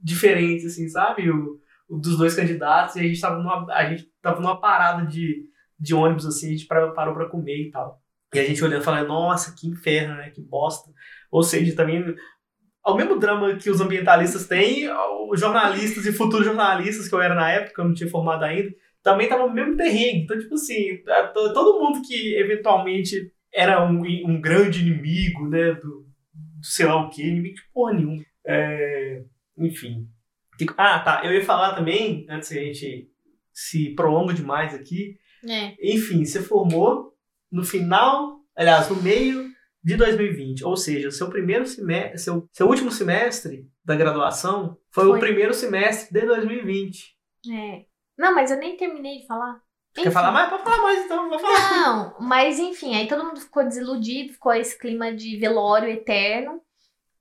diferentes, 0.02 0.66
assim, 0.66 0.88
sabe? 0.88 1.30
O, 1.30 1.60
o, 1.90 1.98
dos 1.98 2.18
dois 2.18 2.36
candidatos. 2.36 2.96
E 2.96 3.00
a 3.02 3.04
gente 3.04 3.20
tava 3.20 3.38
numa, 3.38 3.66
a 3.74 3.90
gente 3.90 4.10
tava 4.22 4.40
numa 4.40 4.60
parada 4.60 5.06
de, 5.06 5.46
de 5.80 5.94
ônibus, 5.94 6.26
assim, 6.26 6.48
a 6.48 6.52
gente 6.52 6.66
parou 6.66 6.94
pra 7.14 7.30
comer 7.30 7.68
e 7.68 7.72
tal. 7.72 8.02
E 8.34 8.40
a 8.40 8.44
gente 8.44 8.64
olhando 8.64 8.82
e 8.82 8.86
falando, 8.86 9.08
nossa, 9.08 9.56
que 9.58 9.68
inferno, 9.68 10.16
né? 10.16 10.30
Que 10.30 10.42
bosta. 10.42 10.92
Ou 11.32 11.44
seja, 11.44 11.76
também 11.76 12.04
ao 12.88 12.96
mesmo 12.96 13.20
drama 13.20 13.58
que 13.58 13.70
os 13.70 13.82
ambientalistas 13.82 14.48
têm, 14.48 14.88
os 15.30 15.42
jornalistas 15.42 16.06
e 16.06 16.14
futuros 16.14 16.46
jornalistas 16.46 17.10
que 17.10 17.14
eu 17.14 17.22
era 17.22 17.36
na 17.36 17.52
época, 17.52 17.82
eu 17.82 17.86
não 17.86 17.94
tinha 17.94 18.10
formado 18.10 18.46
ainda, 18.46 18.74
também 19.04 19.26
estavam 19.26 19.50
no 19.50 19.54
mesmo 19.54 19.76
terreno. 19.76 20.24
Então, 20.24 20.40
tipo 20.40 20.56
assim, 20.56 21.04
todo 21.54 21.82
mundo 21.82 22.02
que 22.08 22.36
eventualmente 22.36 23.30
era 23.54 23.86
um, 23.86 24.04
um 24.26 24.40
grande 24.40 24.80
inimigo, 24.80 25.50
né, 25.50 25.74
do, 25.74 26.08
do 26.34 26.66
sei 26.66 26.86
lá 26.86 26.96
o 26.96 27.10
que, 27.10 27.28
inimigo 27.28 27.56
de 27.56 27.64
porra 27.74 27.94
nenhuma. 27.94 28.24
É, 28.46 29.22
enfim. 29.58 30.08
Ah, 30.78 31.00
tá. 31.00 31.22
Eu 31.26 31.34
ia 31.34 31.44
falar 31.44 31.76
também, 31.76 32.26
antes 32.30 32.48
que 32.48 32.58
a 32.58 32.64
gente 32.64 33.12
se 33.52 33.90
prolonga 33.96 34.34
demais 34.34 34.74
aqui. 34.74 35.18
É. 35.46 35.74
Enfim, 35.94 36.24
você 36.24 36.42
formou 36.42 37.14
no 37.52 37.66
final, 37.66 38.40
aliás, 38.56 38.88
no 38.88 38.96
meio 39.04 39.46
de 39.84 39.96
2020. 39.96 40.66
Ou 40.66 40.76
seja, 40.76 41.12
seu 41.12 41.30
primeiro 41.30 41.66
semestre, 41.66 42.18
seu, 42.20 42.48
seu 42.52 42.68
último 42.68 42.92
semestre 42.92 43.70
da 43.84 43.96
graduação 43.96 44.78
foi, 44.92 45.06
foi, 45.06 45.18
o 45.18 45.20
primeiro 45.20 45.54
semestre 45.54 46.14
de 46.14 46.26
2020. 46.26 47.16
É. 47.52 47.86
Não, 48.18 48.34
mas 48.34 48.52
eu 48.52 48.58
nem 48.58 48.76
terminei 48.76 49.20
de 49.20 49.28
falar. 49.28 49.62
Quer 49.94 50.12
falar 50.12 50.32
mais? 50.32 50.50
Pode 50.50 50.64
falar 50.64 50.82
mais 50.82 51.06
então, 51.06 51.30
vou 51.30 51.40
falar. 51.40 51.72
Não, 51.72 52.16
mas 52.20 52.60
enfim, 52.60 52.96
aí 52.96 53.08
todo 53.08 53.24
mundo 53.24 53.40
ficou 53.40 53.64
desiludido, 53.64 54.34
ficou 54.34 54.54
esse 54.54 54.78
clima 54.78 55.14
de 55.14 55.38
velório 55.38 55.90
eterno. 55.90 56.62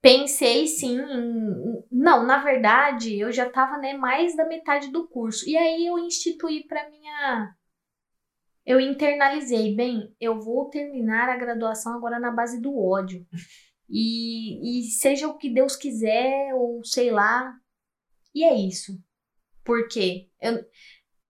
Pensei 0.03 0.67
sim 0.67 0.99
em... 1.01 1.85
Não, 1.91 2.25
na 2.25 2.43
verdade, 2.43 3.19
eu 3.19 3.33
já 3.33 3.49
tava, 3.49 3.79
né, 3.79 3.95
mais 3.95 4.37
da 4.37 4.47
metade 4.47 4.89
do 4.93 5.09
curso. 5.09 5.49
E 5.49 5.57
aí 5.57 5.87
eu 5.87 5.99
instituí 5.99 6.67
para 6.67 6.89
minha 6.91 7.55
eu 8.67 8.81
internalizei, 8.81 9.77
bem, 9.77 10.13
eu 10.21 10.41
vou 10.41 10.69
terminar 10.69 11.29
a 11.29 11.37
graduação 11.37 11.95
agora 11.95 12.19
na 12.19 12.33
base 12.33 12.61
do 12.61 12.77
ódio. 12.77 13.25
E, 13.89 14.81
e 14.81 14.91
seja 14.91 15.29
o 15.29 15.39
que 15.39 15.49
Deus 15.49 15.77
quiser, 15.77 16.53
ou 16.55 16.85
sei 16.85 17.13
lá. 17.13 17.55
E 18.35 18.43
é 18.43 18.55
isso. 18.57 19.01
Por 19.65 19.87
quê? 19.87 20.29
Eu, 20.41 20.65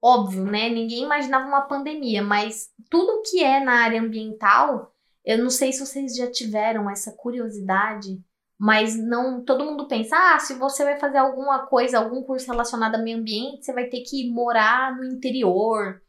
óbvio, 0.02 0.44
né? 0.44 0.70
Ninguém 0.70 1.02
imaginava 1.02 1.46
uma 1.46 1.68
pandemia, 1.68 2.22
mas 2.22 2.70
tudo 2.88 3.22
que 3.28 3.44
é 3.44 3.60
na 3.60 3.82
área 3.84 4.00
ambiental, 4.00 4.94
eu 5.22 5.36
não 5.36 5.50
sei 5.50 5.72
se 5.72 5.84
vocês 5.84 6.16
já 6.16 6.30
tiveram 6.30 6.88
essa 6.88 7.12
curiosidade, 7.12 8.18
mas 8.58 8.96
não 8.96 9.44
todo 9.44 9.64
mundo 9.64 9.86
pensa, 9.86 10.16
ah, 10.16 10.38
se 10.38 10.54
você 10.54 10.84
vai 10.84 10.98
fazer 10.98 11.18
alguma 11.18 11.66
coisa, 11.66 11.98
algum 11.98 12.22
curso 12.22 12.46
relacionado 12.50 12.94
ao 12.94 13.02
meio 13.02 13.18
ambiente, 13.18 13.64
você 13.64 13.72
vai 13.74 13.88
ter 13.88 14.00
que 14.00 14.30
morar 14.30 14.96
no 14.96 15.04
interior, 15.04 16.00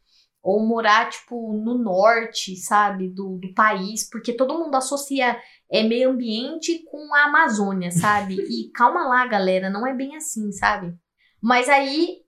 ou 0.42 0.64
morar, 0.66 1.10
tipo, 1.10 1.52
no 1.52 1.76
norte, 1.76 2.56
sabe, 2.56 3.08
do, 3.08 3.38
do 3.38 3.52
país, 3.54 4.08
porque 4.08 4.32
todo 4.32 4.58
mundo 4.58 4.74
associa 4.74 5.38
é, 5.70 5.82
meio 5.82 6.10
ambiente 6.10 6.84
com 6.84 7.14
a 7.14 7.24
Amazônia, 7.24 7.90
sabe? 7.90 8.36
E 8.48 8.70
calma 8.72 9.06
lá, 9.06 9.26
galera, 9.26 9.68
não 9.68 9.86
é 9.86 9.94
bem 9.94 10.16
assim, 10.16 10.50
sabe? 10.52 10.94
Mas 11.40 11.68
aí 11.68 12.22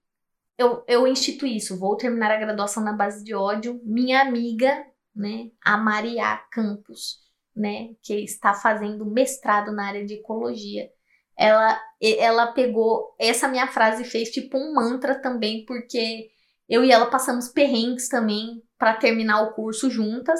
eu, 0.59 0.85
eu 0.87 1.07
instituí 1.07 1.57
isso, 1.57 1.79
vou 1.79 1.97
terminar 1.97 2.31
a 2.31 2.39
graduação 2.39 2.83
na 2.83 2.93
base 2.93 3.25
de 3.25 3.35
ódio. 3.35 3.81
Minha 3.85 4.21
amiga, 4.21 4.85
né, 5.15 5.51
a 5.65 5.77
Maria 5.79 6.37
Campos, 6.53 7.19
né, 7.57 7.95
que 8.03 8.15
está 8.15 8.53
fazendo 8.53 9.07
mestrado 9.07 9.73
na 9.73 9.87
área 9.87 10.05
de 10.05 10.15
ecologia, 10.15 10.91
ela, 11.37 11.81
ela 12.03 12.53
pegou 12.53 13.15
essa 13.19 13.49
minha 13.49 13.67
frase 13.67 14.03
e 14.03 14.07
fez 14.07 14.31
tipo 14.31 14.59
um 14.59 14.75
mantra 14.75 15.19
também, 15.19 15.65
porque 15.65 16.29
eu 16.71 16.85
e 16.85 16.93
ela 16.93 17.07
passamos 17.07 17.49
perrengues 17.49 18.09
também 18.09 18.63
para 18.79 18.95
terminar 18.95 19.43
o 19.43 19.53
curso 19.53 19.91
juntas. 19.91 20.39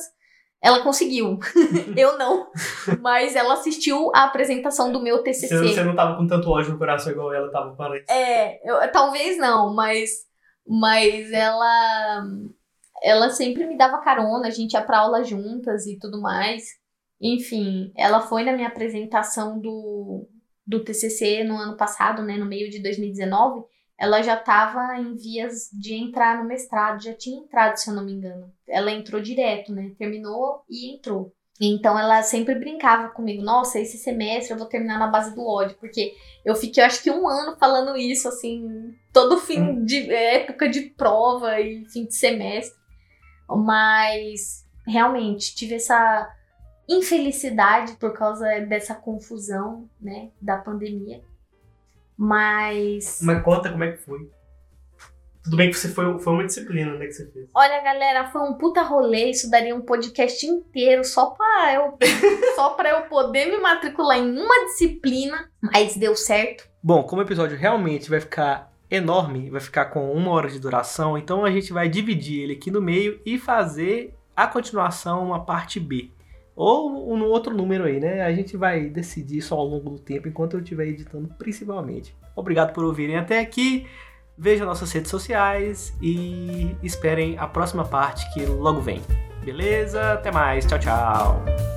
Ela 0.63 0.83
conseguiu, 0.83 1.39
eu 1.97 2.17
não. 2.17 2.47
Mas 3.01 3.35
ela 3.35 3.55
assistiu 3.55 4.13
a 4.15 4.25
apresentação 4.25 4.93
do 4.93 5.03
meu 5.03 5.25
TCC. 5.25 5.49
Você, 5.49 5.69
você 5.75 5.83
não 5.83 5.97
tava 5.97 6.17
com 6.17 6.27
tanto 6.27 6.49
ódio 6.49 6.73
no 6.73 6.79
coração 6.79 7.11
igual 7.11 7.33
ela 7.33 7.51
tava 7.51 7.75
com 7.75 7.83
É, 8.09 8.61
eu, 8.63 8.93
talvez 8.93 9.39
não, 9.39 9.75
mas, 9.75 10.11
mas 10.69 11.33
ela, 11.33 12.23
ela 13.03 13.31
sempre 13.31 13.67
me 13.67 13.77
dava 13.77 14.03
carona, 14.03 14.47
a 14.47 14.51
gente 14.51 14.75
ia 14.75 14.83
pra 14.83 14.99
aula 14.99 15.25
juntas 15.25 15.87
e 15.87 15.99
tudo 15.99 16.21
mais. 16.21 16.63
Enfim, 17.21 17.91
ela 17.97 18.21
foi 18.21 18.45
na 18.45 18.53
minha 18.53 18.69
apresentação 18.69 19.59
do, 19.59 20.29
do 20.65 20.85
TCC 20.85 21.43
no 21.43 21.57
ano 21.57 21.77
passado, 21.77 22.23
né, 22.23 22.37
no 22.37 22.47
meio 22.47 22.71
de 22.71 22.81
2019 22.83 23.65
ela 24.01 24.23
já 24.23 24.35
estava 24.35 24.97
em 24.99 25.15
vias 25.15 25.69
de 25.71 25.95
entrar 25.95 26.39
no 26.39 26.49
mestrado, 26.49 27.03
já 27.03 27.13
tinha 27.13 27.39
entrado, 27.39 27.77
se 27.77 27.91
eu 27.91 27.95
não 27.95 28.03
me 28.03 28.13
engano. 28.13 28.51
Ela 28.67 28.91
entrou 28.91 29.21
direto, 29.21 29.75
né? 29.75 29.93
Terminou 29.99 30.65
e 30.71 30.95
entrou. 30.97 31.35
Então 31.61 31.99
ela 31.99 32.23
sempre 32.23 32.55
brincava 32.55 33.11
comigo, 33.11 33.43
nossa, 33.43 33.79
esse 33.79 33.99
semestre 33.99 34.55
eu 34.55 34.57
vou 34.57 34.67
terminar 34.67 34.99
na 34.99 35.09
base 35.09 35.35
do 35.35 35.47
ódio, 35.47 35.77
porque 35.79 36.15
eu 36.43 36.55
fiquei, 36.55 36.83
eu 36.83 36.87
acho 36.87 37.03
que 37.03 37.11
um 37.11 37.29
ano 37.29 37.55
falando 37.59 37.95
isso, 37.95 38.27
assim, 38.27 38.95
todo 39.13 39.37
fim 39.37 39.85
de 39.85 40.11
época 40.11 40.67
de 40.67 40.81
prova 40.81 41.61
e 41.61 41.85
fim 41.91 42.07
de 42.07 42.15
semestre. 42.15 42.81
Mas 43.47 44.65
realmente 44.87 45.55
tive 45.55 45.75
essa 45.75 46.35
infelicidade 46.89 47.97
por 47.97 48.15
causa 48.15 48.47
dessa 48.61 48.95
confusão, 48.95 49.87
né, 50.01 50.31
da 50.41 50.57
pandemia. 50.57 51.23
Mas. 52.21 53.21
Mas 53.23 53.43
conta 53.43 53.71
como 53.71 53.83
é 53.83 53.93
que 53.93 53.97
foi. 53.97 54.29
Tudo 55.43 55.57
bem 55.57 55.71
que 55.71 55.77
você 55.79 55.89
foi, 55.89 56.19
foi 56.19 56.33
uma 56.35 56.45
disciplina, 56.45 56.95
né, 56.97 57.07
que 57.07 57.13
você 57.15 57.31
fez. 57.31 57.49
Olha, 57.55 57.83
galera, 57.83 58.27
foi 58.31 58.43
um 58.43 58.59
puta 58.59 58.83
rolê. 58.83 59.31
Isso 59.31 59.51
daria 59.51 59.75
um 59.75 59.81
podcast 59.81 60.47
inteiro 60.47 61.03
só 61.03 61.31
pra 61.31 61.73
eu, 61.75 61.97
só 62.55 62.75
pra 62.75 62.91
eu 62.91 63.03
poder 63.09 63.47
me 63.47 63.57
matricular 63.57 64.19
em 64.19 64.39
uma 64.39 64.67
disciplina. 64.67 65.51
Mas 65.63 65.97
deu 65.97 66.15
certo. 66.15 66.69
Bom, 66.83 67.03
como 67.05 67.23
o 67.23 67.25
episódio 67.25 67.57
realmente 67.57 68.11
vai 68.11 68.21
ficar 68.21 68.71
enorme, 68.91 69.49
vai 69.49 69.61
ficar 69.63 69.87
com 69.87 70.13
uma 70.13 70.31
hora 70.31 70.51
de 70.51 70.59
duração, 70.59 71.17
então 71.17 71.45
a 71.45 71.51
gente 71.51 71.73
vai 71.73 71.89
dividir 71.89 72.43
ele 72.43 72.55
aqui 72.55 72.71
no 72.71 72.83
meio 72.83 73.19
e 73.25 73.39
fazer 73.39 74.15
a 74.37 74.47
continuação, 74.47 75.25
uma 75.25 75.47
parte 75.47 75.81
B. 75.81 76.11
Ou 76.55 77.17
no 77.17 77.27
outro 77.27 77.55
número 77.55 77.85
aí, 77.85 77.99
né? 78.01 78.23
A 78.23 78.33
gente 78.33 78.57
vai 78.57 78.87
decidir 78.87 79.39
isso 79.39 79.55
ao 79.55 79.65
longo 79.65 79.91
do 79.91 79.99
tempo, 79.99 80.29
enquanto 80.29 80.55
eu 80.55 80.61
estiver 80.61 80.89
editando, 80.89 81.29
principalmente. 81.39 82.15
Obrigado 82.37 82.73
por 82.73 82.85
ouvirem 82.85 83.17
até 83.17 83.41
aqui. 83.41 83.87
Vejam 84.37 84.67
nossas 84.67 84.91
redes 84.93 85.11
sociais 85.11 85.95
e 86.01 86.75
esperem 86.83 87.37
a 87.39 87.47
próxima 87.47 87.85
parte 87.85 88.33
que 88.33 88.45
logo 88.47 88.81
vem. 88.81 89.01
Beleza? 89.45 90.15
Até 90.15 90.31
mais. 90.31 90.67
Tchau, 90.67 90.79
tchau. 90.79 91.70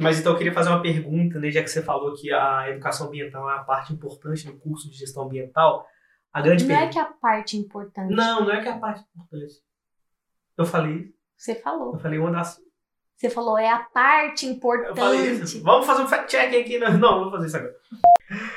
Mas 0.00 0.18
então 0.18 0.32
eu 0.32 0.38
queria 0.38 0.52
fazer 0.52 0.70
uma 0.70 0.82
pergunta, 0.82 1.38
né, 1.38 1.50
já 1.50 1.62
que 1.62 1.68
você 1.68 1.82
falou 1.82 2.14
que 2.14 2.32
a 2.32 2.70
educação 2.70 3.08
ambiental 3.08 3.48
é 3.48 3.54
uma 3.54 3.64
parte 3.64 3.92
importante 3.92 4.46
do 4.46 4.58
curso 4.58 4.88
de 4.90 4.96
gestão 4.96 5.24
ambiental. 5.24 5.86
A 6.32 6.40
grande 6.40 6.64
Não 6.64 6.68
pergunta. 6.76 6.90
é 6.90 6.92
que 6.92 6.98
a 6.98 7.04
parte 7.12 7.56
importante. 7.56 8.14
Não, 8.14 8.44
não 8.44 8.52
é 8.52 8.62
que 8.62 8.68
é 8.68 8.72
a 8.72 8.78
parte 8.78 9.04
importante. 9.14 9.54
Eu 10.56 10.64
falei, 10.64 11.12
Você 11.36 11.54
falou. 11.54 11.94
eu 11.94 11.98
falei 11.98 12.18
uma 12.18 12.30
das. 12.30 12.58
Você 13.16 13.28
falou, 13.28 13.58
é 13.58 13.68
a 13.68 13.80
parte 13.80 14.46
Eu 14.46 14.96
falei 14.96 15.20
isso. 15.20 15.56
importante. 15.56 15.60
Vamos 15.60 15.86
fazer 15.86 16.02
um 16.02 16.08
fact 16.08 16.30
check 16.30 16.54
aqui. 16.54 16.78
Não, 16.78 16.92
não, 16.92 16.98
não 16.98 17.20
vou 17.24 17.30
fazer 17.32 17.46
isso 17.48 17.56
agora. 17.56 17.74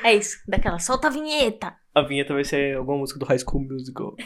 É 0.03 0.15
isso, 0.15 0.37
daquela. 0.47 0.79
Solta 0.79 1.07
a 1.07 1.11
vinheta. 1.11 1.75
A 1.95 2.01
vinheta 2.03 2.33
vai 2.33 2.43
ser 2.43 2.77
alguma 2.77 2.99
música 2.99 3.19
do 3.19 3.25
High 3.25 3.39
School 3.39 3.63
Musical. 3.63 4.15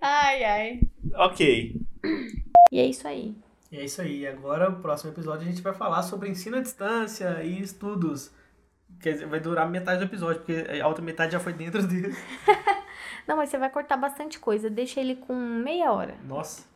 Ai, 0.00 0.44
ai. 0.44 0.80
ok. 1.16 1.74
E 2.72 2.78
é 2.80 2.86
isso 2.86 3.06
aí. 3.06 3.34
E 3.70 3.78
é 3.78 3.84
isso 3.84 4.02
aí. 4.02 4.26
Agora, 4.26 4.68
o 4.68 4.80
próximo 4.80 5.12
episódio, 5.12 5.46
a 5.46 5.50
gente 5.50 5.62
vai 5.62 5.72
falar 5.72 6.02
sobre 6.02 6.28
ensino 6.28 6.56
à 6.56 6.60
distância 6.60 7.42
e 7.42 7.60
estudos. 7.60 8.30
Quer 9.00 9.12
dizer, 9.12 9.26
vai 9.26 9.40
durar 9.40 9.68
metade 9.68 9.98
do 9.98 10.04
episódio, 10.04 10.42
porque 10.42 10.80
a 10.80 10.86
outra 10.88 11.04
metade 11.04 11.32
já 11.32 11.40
foi 11.40 11.52
dentro 11.52 11.82
dele. 11.86 12.14
Não, 13.26 13.36
mas 13.36 13.48
você 13.48 13.58
vai 13.58 13.70
cortar 13.70 13.96
bastante 13.96 14.38
coisa. 14.38 14.68
Deixa 14.68 15.00
ele 15.00 15.16
com 15.16 15.34
meia 15.34 15.92
hora. 15.92 16.16
Nossa. 16.24 16.69